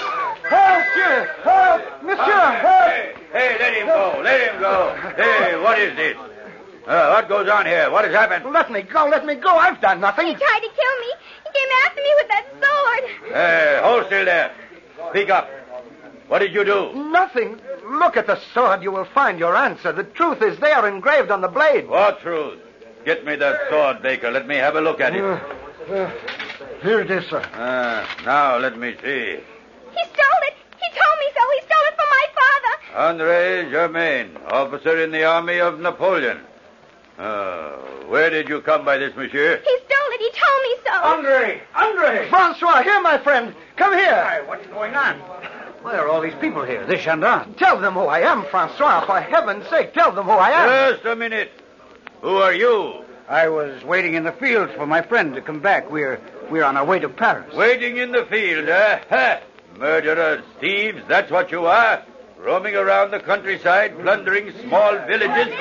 Help! 0.50 0.84
Monsieur! 0.84 1.16
Help! 1.42 2.02
Monsieur! 2.02 2.50
Help! 2.60 3.13
Hey, 3.34 3.48
hey, 3.48 3.58
let 3.58 3.74
him 3.74 3.86
go. 3.88 4.20
Let 4.22 4.40
him 4.54 4.60
go. 4.60 4.94
Hey, 5.16 5.58
what 5.60 5.76
is 5.80 5.96
this? 5.96 6.16
Uh, 6.86 7.08
what 7.10 7.28
goes 7.28 7.48
on 7.48 7.66
here? 7.66 7.90
What 7.90 8.04
has 8.04 8.14
happened? 8.14 8.52
Let 8.52 8.70
me 8.70 8.82
go, 8.82 9.06
let 9.06 9.26
me 9.26 9.34
go. 9.34 9.48
I've 9.56 9.80
done 9.80 10.00
nothing. 10.00 10.28
He 10.28 10.34
tried 10.34 10.60
to 10.60 10.68
kill 10.68 10.98
me. 11.00 11.10
He 11.42 11.50
came 11.58 11.68
after 11.84 12.00
me 12.00 12.12
with 12.16 12.28
that 12.28 12.46
sword. 12.62 13.32
Hey, 13.32 13.80
hold 13.82 14.06
still 14.06 14.24
there. 14.24 14.54
Speak 15.10 15.30
up. 15.30 15.50
What 16.28 16.38
did 16.38 16.54
you 16.54 16.64
do? 16.64 16.92
Nothing. 16.94 17.60
Look 17.84 18.16
at 18.16 18.28
the 18.28 18.38
sword. 18.52 18.84
You 18.84 18.92
will 18.92 19.04
find 19.04 19.38
your 19.38 19.56
answer. 19.56 19.92
The 19.92 20.04
truth 20.04 20.40
is 20.40 20.58
there 20.60 20.86
engraved 20.86 21.32
on 21.32 21.40
the 21.40 21.48
blade. 21.48 21.88
What 21.88 22.20
truth? 22.20 22.60
Get 23.04 23.26
me 23.26 23.34
that 23.34 23.68
sword, 23.68 24.00
Baker. 24.00 24.30
Let 24.30 24.46
me 24.46 24.56
have 24.56 24.76
a 24.76 24.80
look 24.80 25.00
at 25.00 25.14
it. 25.14 25.22
Uh, 25.24 25.40
uh, 25.92 26.10
here 26.82 27.00
it 27.00 27.10
is, 27.10 27.26
sir. 27.28 27.42
Ah, 27.54 28.06
now 28.24 28.58
let 28.58 28.78
me 28.78 28.94
see. 29.02 29.40
He 29.90 30.04
stole 30.12 30.42
it. 30.48 30.54
He 30.78 30.88
told 30.88 31.16
me 31.18 31.28
so. 31.34 31.42
He 31.52 31.60
stole 31.66 31.84
it 31.88 31.93
from 31.93 31.93
my 31.93 31.93
father. 31.93 31.93
Andre 32.94 33.68
Germain, 33.70 34.36
officer 34.46 35.02
in 35.02 35.10
the 35.10 35.24
army 35.24 35.58
of 35.58 35.80
Napoleon. 35.80 36.38
Uh, 37.18 37.70
where 38.06 38.30
did 38.30 38.48
you 38.48 38.60
come 38.60 38.84
by 38.84 38.98
this, 38.98 39.14
monsieur? 39.16 39.56
He 39.56 39.78
stole 39.84 40.10
it. 40.12 40.20
He 40.20 40.30
told 40.30 40.62
me 40.62 40.74
so. 40.84 40.92
Andre! 41.02 41.62
Andre! 41.74 42.28
Francois, 42.28 42.82
here, 42.82 43.00
my 43.02 43.18
friend. 43.18 43.52
Come 43.76 43.94
here. 43.94 44.44
What's 44.46 44.66
going 44.68 44.94
on? 44.94 45.16
Why 45.82 45.96
are 45.96 46.08
all 46.08 46.20
these 46.20 46.34
people 46.40 46.64
here? 46.64 46.86
This 46.86 47.02
gendarme. 47.02 47.54
Tell 47.54 47.80
them 47.80 47.94
who 47.94 48.00
I 48.00 48.20
am, 48.20 48.44
Francois. 48.44 49.04
For 49.06 49.20
heaven's 49.20 49.68
sake, 49.68 49.92
tell 49.92 50.12
them 50.12 50.26
who 50.26 50.32
I 50.32 50.50
am. 50.50 50.94
Just 50.94 51.04
a 51.04 51.16
minute. 51.16 51.50
Who 52.22 52.36
are 52.36 52.54
you? 52.54 53.04
I 53.28 53.48
was 53.48 53.82
waiting 53.84 54.14
in 54.14 54.22
the 54.22 54.32
fields 54.32 54.72
for 54.74 54.86
my 54.86 55.02
friend 55.02 55.34
to 55.34 55.40
come 55.40 55.60
back. 55.60 55.90
We're 55.90 56.20
we're 56.50 56.64
on 56.64 56.76
our 56.76 56.84
way 56.84 57.00
to 57.00 57.08
Paris. 57.08 57.52
Waiting 57.54 57.96
in 57.96 58.12
the 58.12 58.24
field, 58.26 58.68
eh? 58.68 59.00
Ha! 59.10 59.40
Murderers, 59.78 60.44
thieves, 60.60 61.02
that's 61.08 61.30
what 61.30 61.50
you 61.50 61.66
are. 61.66 62.02
Roaming 62.44 62.76
around 62.76 63.10
the 63.10 63.20
countryside, 63.20 63.98
plundering 63.98 64.52
small 64.60 64.98
villages. 65.06 65.54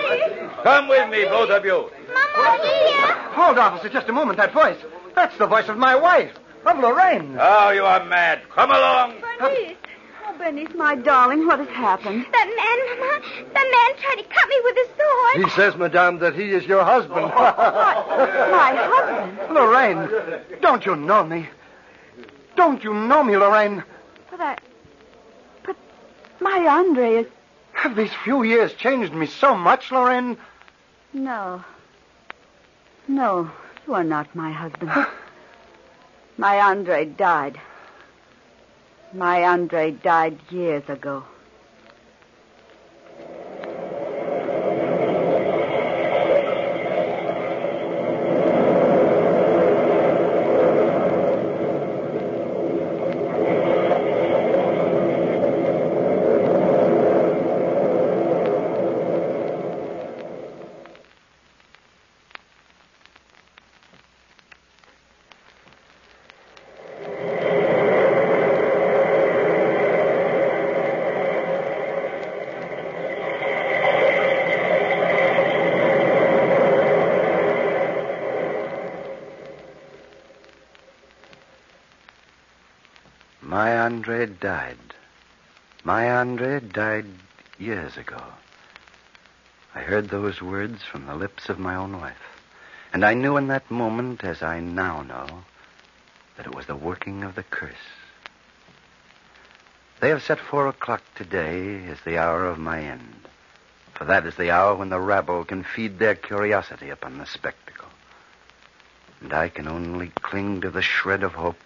Come 0.64 0.90
with 0.90 1.10
me, 1.10 1.24
both 1.24 1.50
of 1.50 1.64
you. 1.64 1.90
Mama, 2.14 2.60
here. 2.62 3.14
Hold, 3.32 3.58
officer, 3.58 3.88
just 3.88 4.10
a 4.10 4.12
moment. 4.12 4.38
That 4.38 4.52
voice. 4.52 4.76
That's 5.16 5.38
the 5.38 5.48
voice 5.48 5.70
of 5.70 5.78
my 5.78 5.96
wife, 5.96 6.34
of 6.66 6.80
Lorraine. 6.80 7.38
Oh, 7.40 7.70
you 7.70 7.86
are 7.86 8.04
mad. 8.04 8.42
Come 8.50 8.72
along. 8.72 9.22
Bernice. 9.22 9.78
Oh, 10.28 10.38
Bernice, 10.38 10.74
my 10.76 10.96
darling, 10.96 11.48
what 11.48 11.60
has 11.60 11.70
happened? 11.70 12.26
That 12.34 12.48
man, 12.48 13.00
Mama, 13.00 13.22
that 13.54 13.68
man 13.72 14.02
tried 14.02 14.22
to 14.22 14.28
cut 14.28 14.50
me 14.50 14.60
with 14.64 14.76
his 14.76 14.88
sword. 14.88 15.46
He 15.46 15.50
says, 15.52 15.78
madame, 15.78 16.20
that 16.20 16.36
he 16.36 16.52
is 16.52 16.66
your 16.66 16.84
husband. 16.84 17.28
My 17.28 18.76
husband. 18.76 19.56
Lorraine, 19.56 20.60
don't 20.62 20.86
you 20.86 20.98
know 20.98 21.24
me? 21.24 21.48
Don't 22.58 22.84
you 22.84 22.94
know 22.94 23.24
me, 23.24 23.38
Lorraine? 23.38 23.84
But 24.30 24.42
I. 24.42 24.58
My 26.44 26.68
Andre 26.68 27.16
is. 27.22 27.28
Have 27.72 27.96
these 27.96 28.14
few 28.26 28.44
years 28.44 28.74
changed 28.74 29.14
me 29.14 29.28
so 29.28 29.56
much, 29.56 29.92
Lorraine? 29.94 30.38
No. 31.14 31.64
No, 33.08 33.50
you 33.88 33.94
are 33.94 34.04
not 34.04 34.36
my 34.36 34.52
husband. 34.52 34.92
my 36.38 36.60
Andre 36.60 37.06
died. 37.06 37.62
My 39.14 39.46
Andre 39.46 39.92
died 39.92 40.38
years 40.50 40.84
ago. 40.90 41.24
Andre 84.04 84.26
died. 84.26 84.94
My 85.86 86.12
Andre 86.12 86.60
died 86.60 87.06
years 87.58 87.96
ago. 87.96 88.22
I 89.74 89.80
heard 89.80 90.10
those 90.10 90.42
words 90.42 90.84
from 90.84 91.06
the 91.06 91.16
lips 91.16 91.48
of 91.48 91.58
my 91.58 91.76
own 91.76 92.02
wife. 92.02 92.42
And 92.92 93.06
I 93.06 93.14
knew 93.14 93.38
in 93.38 93.48
that 93.48 93.72
moment, 93.72 94.26
as 94.26 94.44
I 94.44 94.60
now 94.60 95.04
know, 95.04 95.46
that 96.36 96.46
it 96.46 96.54
was 96.54 96.66
the 96.66 96.76
working 96.76 97.24
of 97.24 97.36
the 97.36 97.44
curse. 97.44 97.88
They 100.02 100.10
have 100.10 100.22
set 100.22 100.40
four 100.40 100.68
o'clock 100.68 101.02
today 101.16 101.86
as 101.86 102.02
the 102.02 102.18
hour 102.18 102.46
of 102.46 102.60
my 102.60 102.82
end. 102.82 103.30
For 103.94 104.04
that 104.04 104.26
is 104.26 104.36
the 104.36 104.52
hour 104.52 104.76
when 104.76 104.90
the 104.90 105.00
rabble 105.00 105.46
can 105.46 105.64
feed 105.64 105.98
their 105.98 106.16
curiosity 106.16 106.90
upon 106.90 107.20
the 107.20 107.26
spectacle. 107.26 107.63
And 109.24 109.34
I 109.34 109.48
can 109.48 109.70
only 109.70 110.10
cling 110.22 110.62
to 110.62 110.70
the 110.70 110.82
shred 110.82 111.24
of 111.24 111.34
hope 111.34 111.60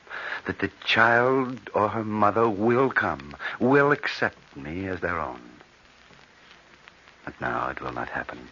that 0.46 0.60
the 0.60 0.70
child 0.86 1.60
or 1.74 1.90
her 1.90 2.04
mother 2.04 2.48
will 2.48 2.92
come, 2.92 3.36
will 3.60 3.92
accept 3.92 4.56
me 4.56 4.88
as 4.88 5.00
their 5.00 5.20
own. 5.20 5.42
But 7.26 7.42
now 7.42 7.70
it 7.70 7.82
will 7.82 7.92
not 7.92 8.10
happen. 8.10 8.48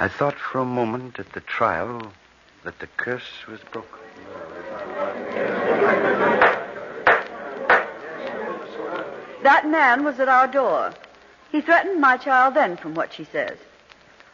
I 0.00 0.08
thought 0.08 0.34
for 0.34 0.60
a 0.60 0.64
moment 0.64 1.18
at 1.18 1.32
the 1.32 1.40
trial 1.40 2.12
that 2.64 2.78
the 2.78 2.86
curse 2.96 3.46
was 3.46 3.60
broken. 3.70 4.00
That 9.42 9.68
man 9.68 10.04
was 10.04 10.18
at 10.18 10.28
our 10.28 10.48
door. 10.48 10.94
He 11.50 11.60
threatened 11.60 12.00
my 12.00 12.16
child 12.16 12.54
then, 12.54 12.78
from 12.78 12.94
what 12.94 13.12
she 13.12 13.24
says. 13.24 13.58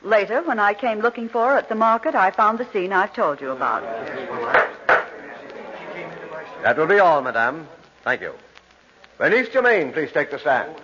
Later, 0.03 0.43
when 0.43 0.59
I 0.61 0.75
came 0.75 1.01
looking 1.01 1.29
for 1.29 1.49
her 1.49 1.57
at 1.57 1.69
the 1.69 1.75
market, 1.75 2.15
I 2.15 2.31
found 2.31 2.59
the 2.59 2.67
scene 2.73 2.93
I've 2.93 3.13
told 3.15 3.41
you 3.41 3.51
about. 3.51 3.83
That 6.63 6.77
will 6.77 6.87
be 6.87 6.99
all, 6.99 7.21
madame. 7.23 7.67
Thank 8.05 8.21
you. 8.21 8.35
Bernice 9.19 9.49
Germain, 9.49 9.93
please 9.93 10.13
take 10.13 10.31
the 10.31 10.39
stand. 10.39 10.75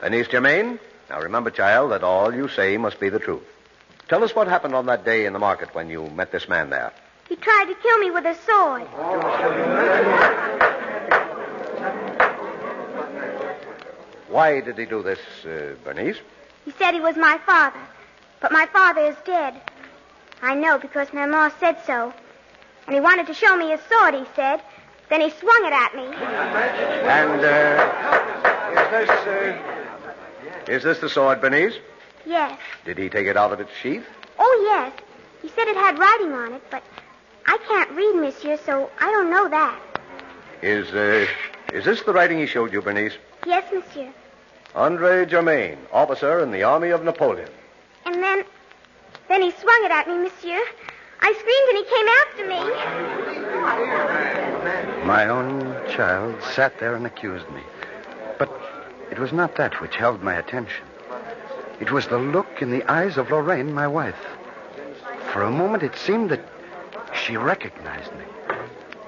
Bernice 0.00 0.28
Germain, 0.28 0.78
now 1.08 1.20
remember, 1.20 1.50
child, 1.50 1.92
that 1.92 2.02
all 2.02 2.34
you 2.34 2.48
say 2.48 2.76
must 2.76 3.00
be 3.00 3.08
the 3.08 3.18
truth. 3.18 3.42
Tell 4.08 4.22
us 4.22 4.34
what 4.34 4.48
happened 4.48 4.74
on 4.74 4.84
that 4.86 5.04
day 5.04 5.24
in 5.24 5.32
the 5.32 5.38
market 5.38 5.74
when 5.74 5.88
you 5.88 6.06
met 6.10 6.30
this 6.30 6.46
man 6.46 6.68
there. 6.68 6.92
He 7.26 7.36
tried 7.36 7.64
to 7.66 7.74
kill 7.74 7.98
me 7.98 8.10
with 8.10 8.26
a 8.26 8.34
sword. 8.44 8.86
Why 14.34 14.60
did 14.60 14.76
he 14.76 14.84
do 14.84 15.00
this, 15.00 15.20
uh, 15.46 15.76
Bernice? 15.84 16.16
He 16.64 16.72
said 16.72 16.92
he 16.92 16.98
was 16.98 17.14
my 17.14 17.38
father. 17.46 17.78
But 18.40 18.50
my 18.50 18.66
father 18.66 19.02
is 19.02 19.14
dead. 19.24 19.54
I 20.42 20.56
know 20.56 20.76
because 20.76 21.12
Maman 21.12 21.52
said 21.60 21.76
so. 21.86 22.12
And 22.88 22.96
he 22.96 23.00
wanted 23.00 23.28
to 23.28 23.34
show 23.34 23.56
me 23.56 23.70
his 23.70 23.78
sword, 23.88 24.12
he 24.14 24.24
said. 24.34 24.60
Then 25.08 25.20
he 25.20 25.30
swung 25.30 25.64
it 25.66 25.72
at 25.72 25.94
me. 25.94 26.06
And, 27.06 27.44
uh, 27.44 28.80
is 28.80 28.90
this, 28.90 29.10
uh, 29.28 30.72
is 30.72 30.82
this 30.82 30.98
the 30.98 31.08
sword, 31.08 31.40
Bernice? 31.40 31.78
Yes. 32.26 32.58
Did 32.84 32.98
he 32.98 33.08
take 33.08 33.28
it 33.28 33.36
out 33.36 33.52
of 33.52 33.60
its 33.60 33.70
sheath? 33.80 34.04
Oh, 34.40 34.62
yes. 34.68 34.92
He 35.42 35.48
said 35.50 35.68
it 35.68 35.76
had 35.76 35.96
writing 35.96 36.32
on 36.32 36.54
it, 36.54 36.62
but 36.72 36.82
I 37.46 37.56
can't 37.68 37.92
read, 37.92 38.16
monsieur, 38.16 38.58
so 38.66 38.90
I 39.00 39.12
don't 39.12 39.30
know 39.30 39.48
that. 39.48 39.80
Is, 40.60 40.92
uh, 40.92 41.24
is 41.72 41.84
this 41.84 42.02
the 42.02 42.12
writing 42.12 42.38
he 42.38 42.46
showed 42.46 42.72
you, 42.72 42.82
Bernice? 42.82 43.16
Yes, 43.46 43.72
monsieur. 43.72 44.12
Andre 44.74 45.24
Germain, 45.24 45.78
officer 45.92 46.40
in 46.40 46.50
the 46.50 46.64
army 46.64 46.90
of 46.90 47.04
Napoleon. 47.04 47.48
And 48.04 48.16
then, 48.16 48.44
then 49.28 49.40
he 49.40 49.52
swung 49.52 49.84
it 49.84 49.92
at 49.92 50.08
me, 50.08 50.18
monsieur. 50.18 50.60
I 51.20 51.32
screamed 51.32 51.68
and 51.68 51.78
he 51.78 51.84
came 51.94 52.08
after 52.22 52.44
me. 52.48 52.60
My 55.06 55.28
own 55.28 55.74
child 55.90 56.42
sat 56.42 56.78
there 56.80 56.96
and 56.96 57.06
accused 57.06 57.48
me. 57.50 57.60
But 58.38 58.50
it 59.10 59.18
was 59.18 59.32
not 59.32 59.54
that 59.56 59.80
which 59.80 59.94
held 59.94 60.22
my 60.22 60.34
attention. 60.34 60.84
It 61.78 61.92
was 61.92 62.08
the 62.08 62.18
look 62.18 62.60
in 62.60 62.70
the 62.70 62.82
eyes 62.90 63.16
of 63.16 63.30
Lorraine, 63.30 63.72
my 63.72 63.86
wife. 63.86 64.26
For 65.32 65.42
a 65.42 65.50
moment, 65.50 65.82
it 65.84 65.96
seemed 65.96 66.30
that 66.30 66.44
she 67.12 67.36
recognized 67.36 68.12
me. 68.12 68.24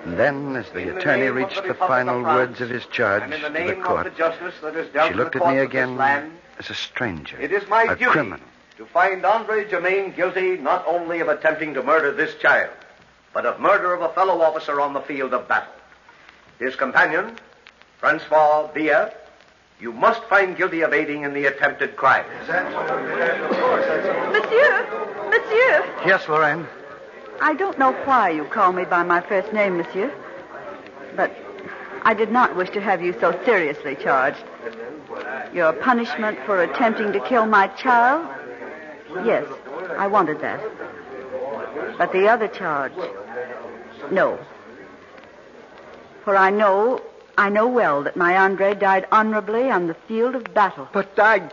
And 0.06 0.16
then, 0.16 0.54
as 0.54 0.70
the 0.70 0.96
attorney 0.96 1.26
reached 1.30 1.64
the 1.64 1.74
final 1.74 2.22
words 2.22 2.60
of 2.60 2.70
his 2.70 2.86
charge 2.86 3.24
in 3.24 3.30
the 3.30 3.36
to 3.38 3.74
the 3.74 3.74
court, 3.82 4.06
of 4.06 4.12
the 4.12 4.18
justice 4.18 4.54
that 4.62 4.76
is 4.76 4.88
dealt 4.92 5.08
she 5.08 5.12
to 5.14 5.16
the 5.18 5.22
looked 5.24 5.34
at 5.34 5.46
me 5.48 5.58
again 5.58 5.96
land, 5.96 6.30
as 6.60 6.70
a 6.70 6.74
stranger, 6.74 7.36
It 7.40 7.50
is 7.50 7.68
my 7.68 7.82
a 7.82 7.96
duty 7.96 8.04
criminal. 8.12 8.38
to 8.76 8.86
find 8.86 9.26
Andre 9.26 9.68
Germain 9.68 10.12
guilty 10.12 10.58
not 10.58 10.84
only 10.86 11.18
of 11.18 11.26
attempting 11.28 11.74
to 11.74 11.82
murder 11.82 12.12
this 12.12 12.36
child, 12.36 12.70
but 13.34 13.44
of 13.46 13.58
murder 13.58 13.92
of 13.92 14.00
a 14.02 14.08
fellow 14.10 14.40
officer 14.42 14.80
on 14.80 14.92
the 14.92 15.00
field 15.00 15.34
of 15.34 15.48
battle. 15.48 15.72
His 16.60 16.76
companion, 16.76 17.36
Francois 17.98 18.68
Villa, 18.72 19.10
you 19.80 19.92
must 19.92 20.22
find 20.24 20.56
guilty 20.56 20.82
of 20.82 20.92
aiding 20.94 21.22
in 21.24 21.34
the 21.34 21.46
attempted 21.46 21.96
crime. 21.96 22.24
Monsieur! 24.30 24.86
Monsieur! 25.30 25.84
Yes, 26.06 26.28
Lorraine. 26.28 26.68
I 27.40 27.54
don't 27.54 27.78
know 27.78 27.92
why 28.04 28.30
you 28.30 28.44
call 28.44 28.72
me 28.72 28.84
by 28.84 29.02
my 29.02 29.20
first 29.20 29.52
name, 29.52 29.76
monsieur. 29.76 30.12
But 31.14 31.32
I 32.02 32.14
did 32.14 32.30
not 32.30 32.56
wish 32.56 32.70
to 32.70 32.80
have 32.80 33.02
you 33.02 33.14
so 33.20 33.38
seriously 33.44 33.96
charged. 33.96 34.42
Your 35.52 35.72
punishment 35.72 36.38
for 36.46 36.62
attempting 36.62 37.12
to 37.12 37.20
kill 37.20 37.46
my 37.46 37.68
child? 37.68 38.28
Yes, 39.24 39.46
I 39.96 40.06
wanted 40.06 40.40
that. 40.40 40.60
But 41.98 42.12
the 42.12 42.28
other 42.28 42.48
charge? 42.48 42.92
No. 44.10 44.38
For 46.24 46.36
I 46.36 46.50
know, 46.50 47.00
I 47.38 47.48
know 47.48 47.68
well 47.68 48.02
that 48.02 48.16
my 48.16 48.36
Andre 48.36 48.74
died 48.74 49.06
honorably 49.12 49.70
on 49.70 49.86
the 49.86 49.94
field 49.94 50.34
of 50.34 50.52
battle. 50.52 50.88
But 50.92 51.18
I. 51.18 51.50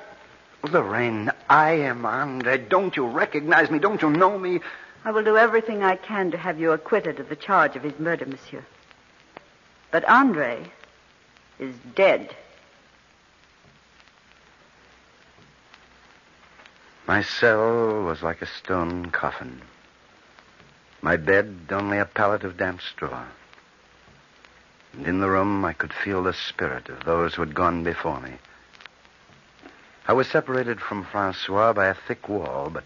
Lorraine, 0.71 1.29
I 1.49 1.71
am 1.71 2.05
Andre. 2.05 2.57
Don't 2.57 2.95
you 2.95 3.05
recognize 3.05 3.69
me? 3.69 3.79
Don't 3.79 4.01
you 4.01 4.09
know 4.09 4.39
me? 4.39 4.61
I 5.05 5.11
will 5.11 5.23
do 5.23 5.37
everything 5.37 5.83
I 5.83 5.95
can 5.97 6.31
to 6.31 6.37
have 6.37 6.59
you 6.59 6.71
acquitted 6.71 7.19
of 7.19 7.29
the 7.29 7.35
charge 7.35 7.75
of 7.75 7.83
his 7.83 7.99
murder, 7.99 8.25
monsieur. 8.25 8.63
But 9.91 10.07
Andre 10.07 10.71
is 11.59 11.75
dead. 11.93 12.35
My 17.05 17.21
cell 17.21 18.03
was 18.03 18.23
like 18.23 18.41
a 18.41 18.45
stone 18.45 19.07
coffin. 19.11 19.61
My 21.01 21.17
bed 21.17 21.67
only 21.69 21.97
a 21.97 22.05
pallet 22.05 22.45
of 22.45 22.55
damp 22.55 22.81
straw. 22.81 23.25
And 24.93 25.05
in 25.05 25.19
the 25.19 25.29
room 25.29 25.65
I 25.65 25.73
could 25.73 25.91
feel 25.91 26.23
the 26.23 26.33
spirit 26.33 26.87
of 26.87 27.03
those 27.03 27.35
who 27.35 27.41
had 27.41 27.53
gone 27.53 27.83
before 27.83 28.21
me. 28.21 28.31
I 30.07 30.13
was 30.13 30.27
separated 30.27 30.79
from 30.79 31.03
Francois 31.03 31.73
by 31.73 31.87
a 31.87 31.93
thick 31.93 32.29
wall, 32.29 32.69
but 32.73 32.83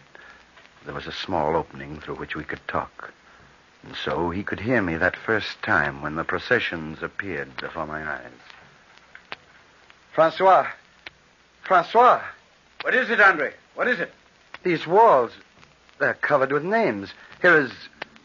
there 0.87 0.95
was 0.95 1.05
a 1.05 1.11
small 1.11 1.57
opening 1.57 1.99
through 1.99 2.15
which 2.15 2.33
we 2.33 2.45
could 2.45 2.65
talk. 2.65 3.13
And 3.83 3.93
so 4.05 4.29
he 4.29 4.41
could 4.41 4.61
hear 4.61 4.81
me 4.81 4.95
that 4.95 5.17
first 5.17 5.61
time 5.61 6.01
when 6.01 6.15
the 6.15 6.23
processions 6.23 7.03
appeared 7.03 7.57
before 7.57 7.85
my 7.85 8.09
eyes. 8.09 8.31
Francois. 10.13 10.65
Francois. 11.63 12.21
What 12.81 12.95
is 12.95 13.09
it, 13.09 13.19
Andre? 13.19 13.53
What 13.75 13.89
is 13.89 13.99
it? 13.99 14.13
These 14.63 14.87
walls, 14.87 15.31
they're 15.99 16.13
covered 16.13 16.53
with 16.53 16.63
names. 16.63 17.09
Here 17.41 17.59
is 17.59 17.71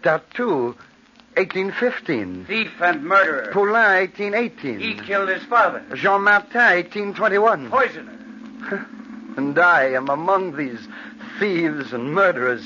Dartou, 0.05 0.77
1815. 1.35 2.44
Thief 2.44 2.70
and 2.81 3.05
murderer. 3.05 3.51
Poulain, 3.53 4.09
1818. 4.09 4.79
He 4.79 4.94
killed 5.05 5.29
his 5.29 5.42
father. 5.44 5.85
Jean 5.96 6.22
Martin, 6.22 6.61
1821. 6.61 7.70
Poisoner. 7.70 8.88
And 9.35 9.59
I 9.59 9.85
am 9.92 10.11
among 10.11 10.57
these 10.57 10.87
thieves 11.43 11.93
and 11.93 12.15
murderers. 12.15 12.63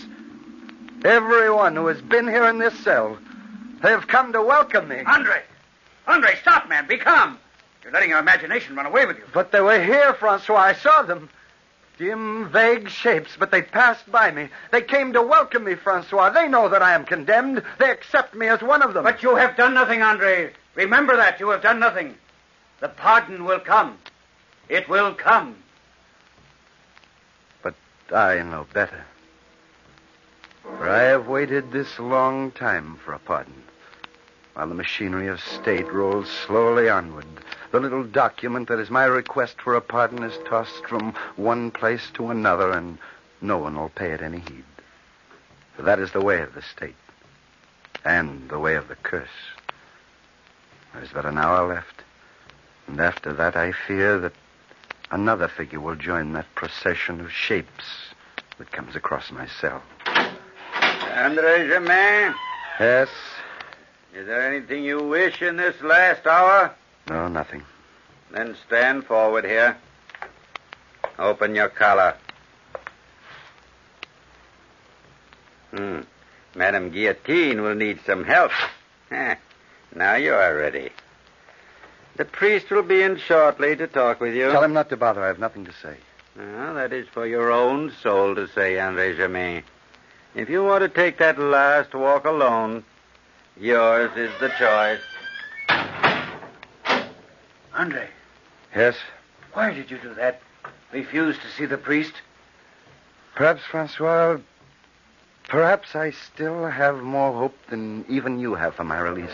Everyone 1.03 1.75
who 1.77 1.87
has 1.87 2.03
been 2.03 2.29
here 2.29 2.45
in 2.45 2.59
this 2.59 2.79
cell, 2.81 3.17
they 3.83 3.89
have 3.89 4.07
come 4.07 4.35
to 4.35 4.43
welcome 4.43 4.87
me. 4.87 5.01
Andre. 5.07 5.41
Andre, 6.07 6.35
stop, 6.43 6.69
man. 6.69 6.87
Be 6.87 6.99
calm. 6.99 7.39
You're 7.83 7.93
letting 7.95 8.11
your 8.11 8.19
imagination 8.19 8.77
run 8.77 8.85
away 8.85 9.07
with 9.07 9.17
you. 9.17 9.25
But 9.33 9.51
they 9.51 9.62
were 9.62 9.83
here, 9.83 10.12
Francois. 10.12 10.59
I 10.59 10.75
saw 10.75 11.01
them. 11.03 11.31
Dim, 11.97 12.51
vague 12.51 12.91
shapes, 12.91 13.35
but 13.39 13.51
they 13.51 13.62
passed 13.62 14.12
by 14.12 14.31
me. 14.31 14.51
They 14.73 14.83
came 14.83 15.15
to 15.15 15.23
welcome 15.23 15.65
me, 15.65 15.75
Francois. 15.77 16.29
They 16.29 16.47
know 16.47 16.69
that 16.69 16.83
I 16.83 16.93
am 16.93 17.07
condemned. 17.07 17.62
They 17.79 17.91
accept 17.91 18.35
me 18.35 18.49
as 18.49 18.61
one 18.61 18.83
of 18.83 18.93
them. 18.93 19.05
But 19.05 19.23
you 19.23 19.37
have 19.37 19.57
done 19.57 19.73
nothing, 19.73 20.03
Andre. 20.03 20.53
Remember 20.75 21.17
that. 21.17 21.41
You 21.41 21.49
have 21.49 21.62
done 21.62 21.81
nothing. 21.81 22.15
The 22.81 22.89
pardon 22.89 23.47
will 23.47 23.61
come. 23.61 23.97
It 24.69 24.87
will 24.87 25.15
come. 25.15 25.57
I 28.12 28.42
know 28.42 28.66
better. 28.73 29.05
For 30.62 30.88
I 30.88 31.03
have 31.03 31.27
waited 31.29 31.73
this 31.73 31.99
long 31.99 32.51
time 32.53 32.97
for 33.05 33.12
a 33.12 33.19
pardon. 33.19 33.62
While 34.55 34.69
the 34.69 34.75
machinery 34.75 35.29
of 35.29 35.40
state 35.40 35.92
rolls 35.92 36.31
slowly 36.31 36.88
onward, 36.88 37.27
the 37.73 37.81
little 37.81 38.05
document 38.05 38.69
that 38.69 38.79
is 38.79 38.90
my 38.90 39.05
request 39.05 39.61
for 39.61 39.75
a 39.75 39.81
pardon 39.81 40.23
is 40.23 40.38
tossed 40.49 40.87
from 40.87 41.14
one 41.37 41.71
place 41.71 42.11
to 42.14 42.31
another, 42.31 42.71
and 42.71 42.99
no 43.40 43.59
one 43.59 43.77
will 43.77 43.90
pay 43.90 44.12
it 44.12 44.23
any 44.23 44.38
heed. 44.38 44.64
For 45.77 45.83
that 45.83 45.99
is 45.99 46.12
the 46.12 46.23
way 46.23 46.40
of 46.40 46.55
the 46.55 46.62
state. 46.62 46.97
and 48.05 48.49
the 48.49 48.59
way 48.59 48.77
of 48.77 48.87
the 48.87 48.95
curse. 48.95 49.29
There's 50.95 51.11
but 51.11 51.25
an 51.27 51.38
hour 51.38 51.66
left. 51.66 52.05
And 52.87 53.01
after 53.01 53.33
that, 53.33 53.57
I 53.57 53.73
fear 53.73 54.19
that 54.21 54.33
another 55.11 55.49
figure 55.49 55.81
will 55.81 55.95
join 55.97 56.33
that 56.33 56.47
procession 56.55 57.21
of 57.21 57.31
shapes 57.33 57.85
that 58.59 58.71
comes 58.73 58.97
across 58.97 59.31
my 59.31 59.47
cell. 59.61 59.83
Andre 61.14 61.66
Germain, 61.69 62.35
Yes? 62.79 63.09
is 64.14 64.27
there 64.27 64.42
anything 64.53 64.85
you 64.85 65.03
wish 65.03 65.40
in 65.42 65.57
this 65.57 65.81
last 65.83 66.27
hour? 66.27 66.75
No, 67.09 67.29
nothing. 67.29 67.62
Then 68.33 68.57
stand 68.66 69.05
forward 69.05 69.45
here. 69.45 69.77
Open 71.19 71.55
your 71.55 71.69
collar. 71.69 72.14
Hmm. 75.71 76.01
Madame 76.55 76.90
Guillotine 76.90 77.62
will 77.62 77.75
need 77.75 78.01
some 78.07 78.25
help. 78.25 78.51
Now 79.95 80.16
you 80.16 80.35
are 80.35 80.55
ready. 80.55 80.90
The 82.16 82.24
priest 82.24 82.70
will 82.70 82.83
be 82.83 83.02
in 83.02 83.16
shortly 83.18 83.76
to 83.76 83.87
talk 83.87 84.20
with 84.20 84.35
you. 84.35 84.50
Tell 84.50 84.64
him 84.64 84.72
not 84.72 84.88
to 84.88 84.96
bother. 84.96 85.22
I 85.22 85.26
have 85.26 85.38
nothing 85.38 85.64
to 85.66 85.72
say. 85.72 85.96
Well, 86.37 86.74
that 86.74 86.92
is 86.92 87.07
for 87.09 87.26
your 87.26 87.50
own 87.50 87.92
soul 88.02 88.35
to 88.35 88.48
say, 88.48 88.79
Andre 88.79 89.14
Germain. 89.16 89.62
If 90.35 90.48
you 90.48 90.64
want 90.64 90.83
to 90.83 90.88
take 90.88 91.18
that 91.18 91.38
last 91.38 91.94
walk 91.94 92.24
alone, 92.24 92.85
yours 93.59 94.11
is 94.16 94.31
the 94.40 94.48
choice. 94.59 95.00
Andre, 97.74 98.09
Yes? 98.74 98.96
why 99.52 99.72
did 99.72 99.90
you 99.90 99.98
do 99.98 100.14
that? 100.14 100.40
Refuse 100.92 101.37
to 101.38 101.48
see 101.57 101.66
the 101.66 101.76
priest? 101.79 102.12
Perhaps, 103.35 103.62
Francois, 103.70 104.38
perhaps 105.48 105.94
I 105.94 106.11
still 106.12 106.66
have 106.66 107.02
more 107.02 107.33
hope 107.33 107.57
than 107.68 108.05
even 108.09 108.38
you 108.38 108.55
have 108.55 108.74
for 108.74 108.85
my 108.85 108.98
release. 108.98 109.31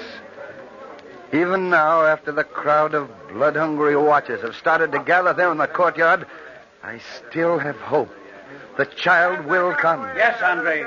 Even 1.32 1.70
now, 1.70 2.04
after 2.04 2.30
the 2.30 2.44
crowd 2.44 2.94
of 2.94 3.10
blood 3.28 3.56
hungry 3.56 3.96
watchers 3.96 4.42
have 4.42 4.54
started 4.54 4.92
to 4.92 4.98
gather 4.98 5.32
there 5.32 5.50
in 5.50 5.56
the 5.56 5.66
courtyard, 5.66 6.26
I 6.82 7.00
still 7.18 7.58
have 7.58 7.76
hope. 7.76 8.10
The 8.76 8.84
child 8.84 9.46
will 9.46 9.74
come. 9.74 10.02
Yes, 10.14 10.42
Andre. 10.42 10.84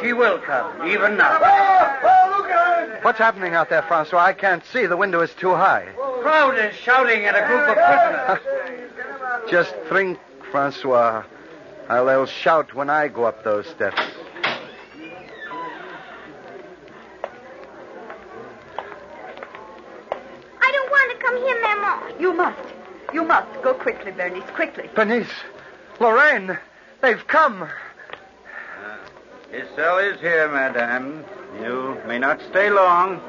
She 0.00 0.12
will 0.12 0.38
come, 0.38 0.86
even 0.88 1.16
now. 1.16 1.38
What's 3.02 3.18
happening 3.18 3.54
out 3.54 3.68
there, 3.70 3.82
Francois? 3.82 4.20
I 4.20 4.32
can't 4.32 4.64
see. 4.66 4.86
The 4.86 4.96
window 4.96 5.20
is 5.22 5.34
too 5.34 5.54
high. 5.54 5.88
Crowd 6.22 6.58
is 6.58 6.74
shouting 6.76 7.24
at 7.24 7.34
a 7.34 7.46
group 7.46 7.68
of 7.68 7.76
prisoners. 8.38 9.50
Just 9.50 9.74
think, 9.88 10.18
Francois, 10.52 11.24
how 11.88 12.04
they'll 12.04 12.26
shout 12.26 12.74
when 12.74 12.90
I 12.90 13.08
go 13.08 13.24
up 13.24 13.42
those 13.42 13.66
steps. 13.66 14.00
You 22.20 22.32
must. 22.34 22.60
You 23.12 23.24
must. 23.24 23.62
Go 23.62 23.74
quickly, 23.74 24.12
Bernice, 24.12 24.48
quickly. 24.54 24.88
Bernice, 24.94 25.32
Lorraine, 25.98 26.58
they've 27.00 27.26
come. 27.26 27.62
Uh, 27.62 27.68
His 29.50 29.66
cell 29.74 29.98
is 29.98 30.20
here, 30.20 30.48
madame. 30.48 31.24
You 31.60 31.96
may 32.06 32.18
not 32.18 32.40
stay 32.50 32.70
long. 32.70 33.20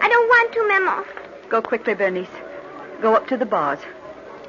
I 0.00 0.08
don't 0.08 0.28
want 0.28 0.52
to, 0.54 0.68
Maman. 0.68 1.04
Go 1.48 1.62
quickly, 1.62 1.94
Bernice. 1.94 2.28
Go 3.00 3.14
up 3.14 3.28
to 3.28 3.36
the 3.36 3.46
bars. 3.46 3.78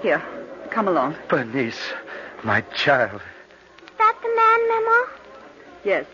Here, 0.02 0.24
come 0.72 0.88
along. 0.88 1.16
Bernice, 1.28 1.94
my 2.44 2.62
child. 2.76 3.22
Is 3.84 3.92
that 3.98 4.18
the 4.22 4.30
man, 4.36 4.70
Maman? 4.70 5.08
Yes, 5.84 6.06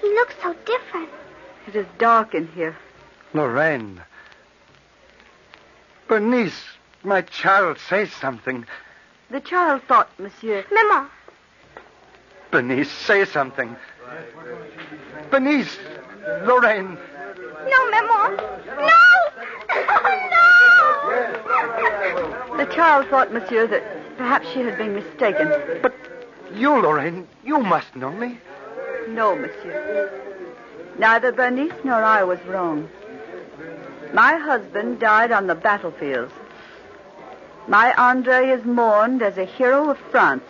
He 0.00 0.06
looks 0.08 0.34
so 0.42 0.54
different. 0.64 1.08
it 1.66 1.74
is 1.76 1.86
dark 1.98 2.34
in 2.34 2.46
here. 2.48 2.76
Lorraine. 3.34 4.00
Bernice, 6.08 6.62
my 7.02 7.22
child, 7.22 7.78
say 7.88 8.06
something. 8.06 8.66
The 9.30 9.40
child 9.40 9.82
thought, 9.88 10.10
monsieur. 10.18 10.64
Maman, 10.72 11.08
Bernice, 12.50 12.90
say 12.90 13.24
something. 13.24 13.76
Bernice, 15.30 15.78
Lorraine. 16.44 16.98
no, 17.68 17.90
Maman. 17.90 18.36
No! 18.76 18.98
no! 20.30 20.46
The 22.56 22.66
child 22.74 23.06
thought, 23.08 23.32
monsieur, 23.32 23.66
that 23.68 23.82
perhaps 24.18 24.48
she 24.52 24.60
had 24.60 24.76
been 24.76 24.94
mistaken. 24.94 25.48
But 25.80 25.94
you, 26.52 26.72
Lorraine, 26.72 27.28
you 27.44 27.58
must 27.58 27.94
know 27.94 28.10
me. 28.10 28.38
No, 29.08 29.36
monsieur. 29.36 30.10
Neither 30.98 31.30
Bernice 31.32 31.72
nor 31.84 32.02
I 32.02 32.24
was 32.24 32.40
wrong. 32.46 32.88
My 34.12 34.36
husband 34.36 34.98
died 34.98 35.30
on 35.30 35.46
the 35.46 35.54
battlefields. 35.54 36.32
My 37.70 37.94
Andre 37.94 38.48
is 38.48 38.64
mourned 38.64 39.22
as 39.22 39.38
a 39.38 39.44
hero 39.44 39.90
of 39.90 39.98
France. 40.10 40.42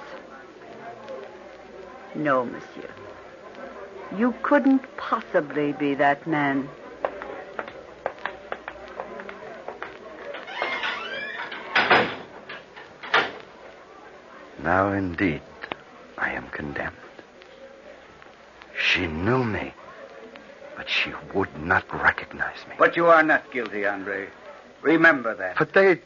No, 2.14 2.46
monsieur. 2.46 2.88
You 4.16 4.34
couldn't 4.42 4.80
possibly 4.96 5.72
be 5.72 5.94
that 5.96 6.26
man. 6.26 6.66
Now, 14.62 14.92
indeed, 14.92 15.42
I 16.16 16.30
am 16.30 16.48
condemned. 16.48 16.96
She 18.82 19.06
knew 19.06 19.44
me, 19.44 19.74
but 20.74 20.88
she 20.88 21.12
would 21.34 21.54
not 21.62 21.84
recognize 21.92 22.64
me. 22.66 22.76
But 22.78 22.96
you 22.96 23.08
are 23.08 23.22
not 23.22 23.50
guilty, 23.52 23.84
Andre. 23.84 24.28
Remember 24.80 25.34
that. 25.34 25.58
But 25.58 25.74
they. 25.74 26.00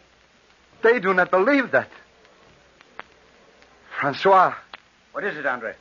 They 0.85 1.01
do 1.01 1.13
not 1.13 1.33
believe 1.33 1.73
that. 1.73 1.89
Francois, 4.01 4.55
What 5.13 5.25
is 5.25 5.37
it, 5.37 5.45
Andre? 5.47 5.75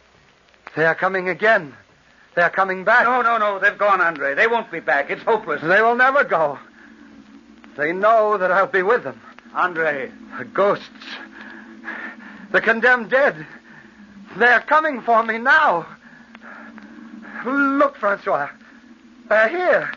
they 0.75 0.85
are 0.85 0.95
coming 0.95 1.29
again. 1.29 1.75
They 2.35 2.41
are 2.41 2.49
coming 2.49 2.83
back. 2.83 3.03
No, 3.05 3.21
no, 3.21 3.37
no. 3.37 3.59
They've 3.59 3.77
gone, 3.77 4.01
Andre. 4.01 4.33
They 4.33 4.47
won't 4.47 4.71
be 4.71 4.79
back. 4.79 5.11
It's 5.11 5.21
hopeless. 5.21 5.61
They 5.61 5.81
will 5.83 5.95
never 5.95 6.23
go. 6.23 6.57
They 7.77 7.91
know 7.93 8.37
that 8.39 8.51
I'll 8.51 8.65
be 8.65 8.81
with 8.81 9.03
them. 9.03 9.21
Andre. 9.53 10.11
The 10.39 10.45
ghosts. 10.45 10.89
The 12.51 12.59
condemned 12.61 13.11
dead. 13.11 13.45
They're 14.37 14.61
coming 14.61 15.01
for 15.01 15.21
me 15.23 15.37
now. 15.37 15.85
Look, 17.45 17.97
Francois. 17.97 18.49
They're 19.29 19.49
here. 19.49 19.91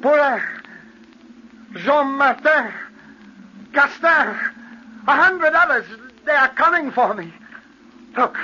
Poulain. 0.00 0.42
Jean 1.76 2.12
Martin. 2.12 2.72
Gastin. 3.72 4.38
A 5.06 5.16
hundred 5.16 5.54
others. 5.54 5.86
They 6.24 6.32
are 6.32 6.48
coming 6.54 6.90
for 6.90 7.14
me. 7.14 7.32
Look. 8.16 8.36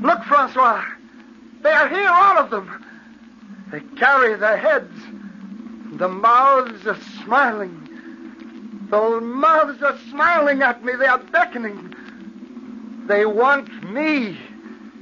Look, 0.00 0.22
Francois. 0.24 0.84
They 1.62 1.70
are 1.70 1.88
here, 1.88 2.08
all 2.08 2.38
of 2.38 2.50
them. 2.50 2.84
They 3.72 3.80
carry 3.98 4.36
their 4.36 4.56
heads. 4.56 4.92
The 5.98 6.08
mouths 6.08 6.86
are 6.86 6.98
smiling. 7.24 7.88
The 8.90 9.20
mouths 9.20 9.82
are 9.82 9.98
smiling 10.10 10.62
at 10.62 10.84
me. 10.84 10.94
They 10.94 11.06
are 11.06 11.18
beckoning. 11.18 11.94
They 13.08 13.26
want 13.26 13.68
me. 13.90 14.38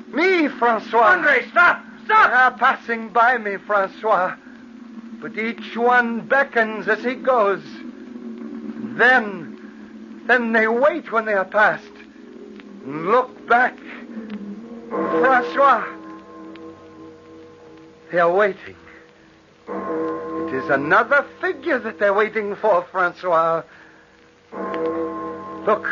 Me, 0.09 0.49
Francois. 0.49 1.01
Andre, 1.01 1.47
stop! 1.51 1.83
Stop! 2.05 2.31
They 2.31 2.37
are 2.37 2.59
passing 2.59 3.09
by 3.09 3.39
me, 3.39 3.57
Francois. 3.57 4.37
But 5.25 5.39
each 5.39 5.75
one 5.75 6.27
beckons 6.27 6.87
as 6.87 7.03
he 7.03 7.15
goes. 7.15 7.63
Then, 8.99 10.23
then 10.27 10.53
they 10.53 10.69
wait 10.69 11.11
when 11.11 11.25
they 11.25 11.33
are 11.33 11.47
past. 11.47 11.91
And 12.85 13.07
look 13.07 13.49
back. 13.49 13.75
Francois. 14.91 15.83
They 18.13 18.19
are 18.19 18.31
waiting. 18.31 18.77
It 19.67 20.53
is 20.63 20.69
another 20.69 21.25
figure 21.41 21.79
that 21.79 21.99
they're 21.99 22.13
waiting 22.13 22.55
for, 22.57 22.87
Francois. 22.93 23.63
Look. 24.53 25.89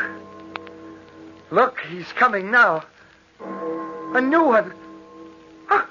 Look, 1.50 1.80
he's 1.88 2.12
coming 2.12 2.50
now. 2.50 2.84
A 3.40 4.20
new 4.20 4.44
one. 4.44 4.74
Ah, 5.70 5.88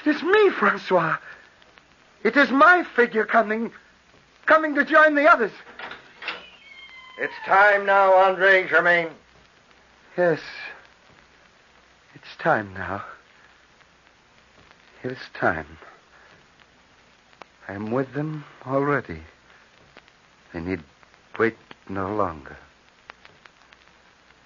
it 0.00 0.16
is 0.16 0.22
me, 0.22 0.48
Francois. 0.48 1.18
It 2.26 2.36
is 2.36 2.50
my 2.50 2.82
figure 2.82 3.24
coming, 3.24 3.70
coming 4.46 4.74
to 4.74 4.84
join 4.84 5.14
the 5.14 5.30
others. 5.30 5.52
It's 7.20 7.32
time 7.44 7.86
now, 7.86 8.14
Andre 8.14 8.66
Germain. 8.68 9.10
Yes. 10.18 10.40
It's 12.16 12.34
time 12.40 12.74
now. 12.74 13.04
It 15.04 15.12
is 15.12 15.18
time. 15.34 15.78
I 17.68 17.74
am 17.74 17.92
with 17.92 18.12
them 18.12 18.44
already. 18.66 19.20
They 20.52 20.58
need 20.62 20.82
wait 21.38 21.56
no 21.88 22.12
longer. 22.12 22.56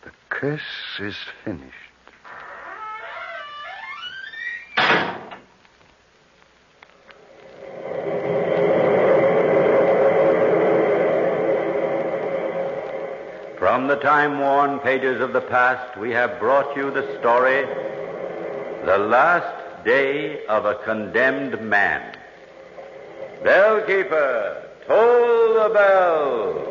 The 0.05 0.11
curse 0.29 0.61
is 0.99 1.17
finished. 1.47 1.75
From 13.61 13.80
the 13.91 13.97
time-worn 13.97 14.79
pages 14.79 15.21
of 15.21 15.33
the 15.33 15.41
past, 15.41 15.99
we 15.99 16.13
have 16.13 16.39
brought 16.39 16.77
you 16.77 16.93
the 16.93 17.19
story, 17.19 17.67
The 18.85 18.99
Last 18.99 19.85
Day 19.85 20.47
of 20.47 20.65
a 20.65 20.77
Condemned 20.85 21.61
Man. 21.61 22.17
Bellkeeper, 23.43 24.63
toll 24.87 25.55
the 25.55 25.75
bell. 25.75 26.70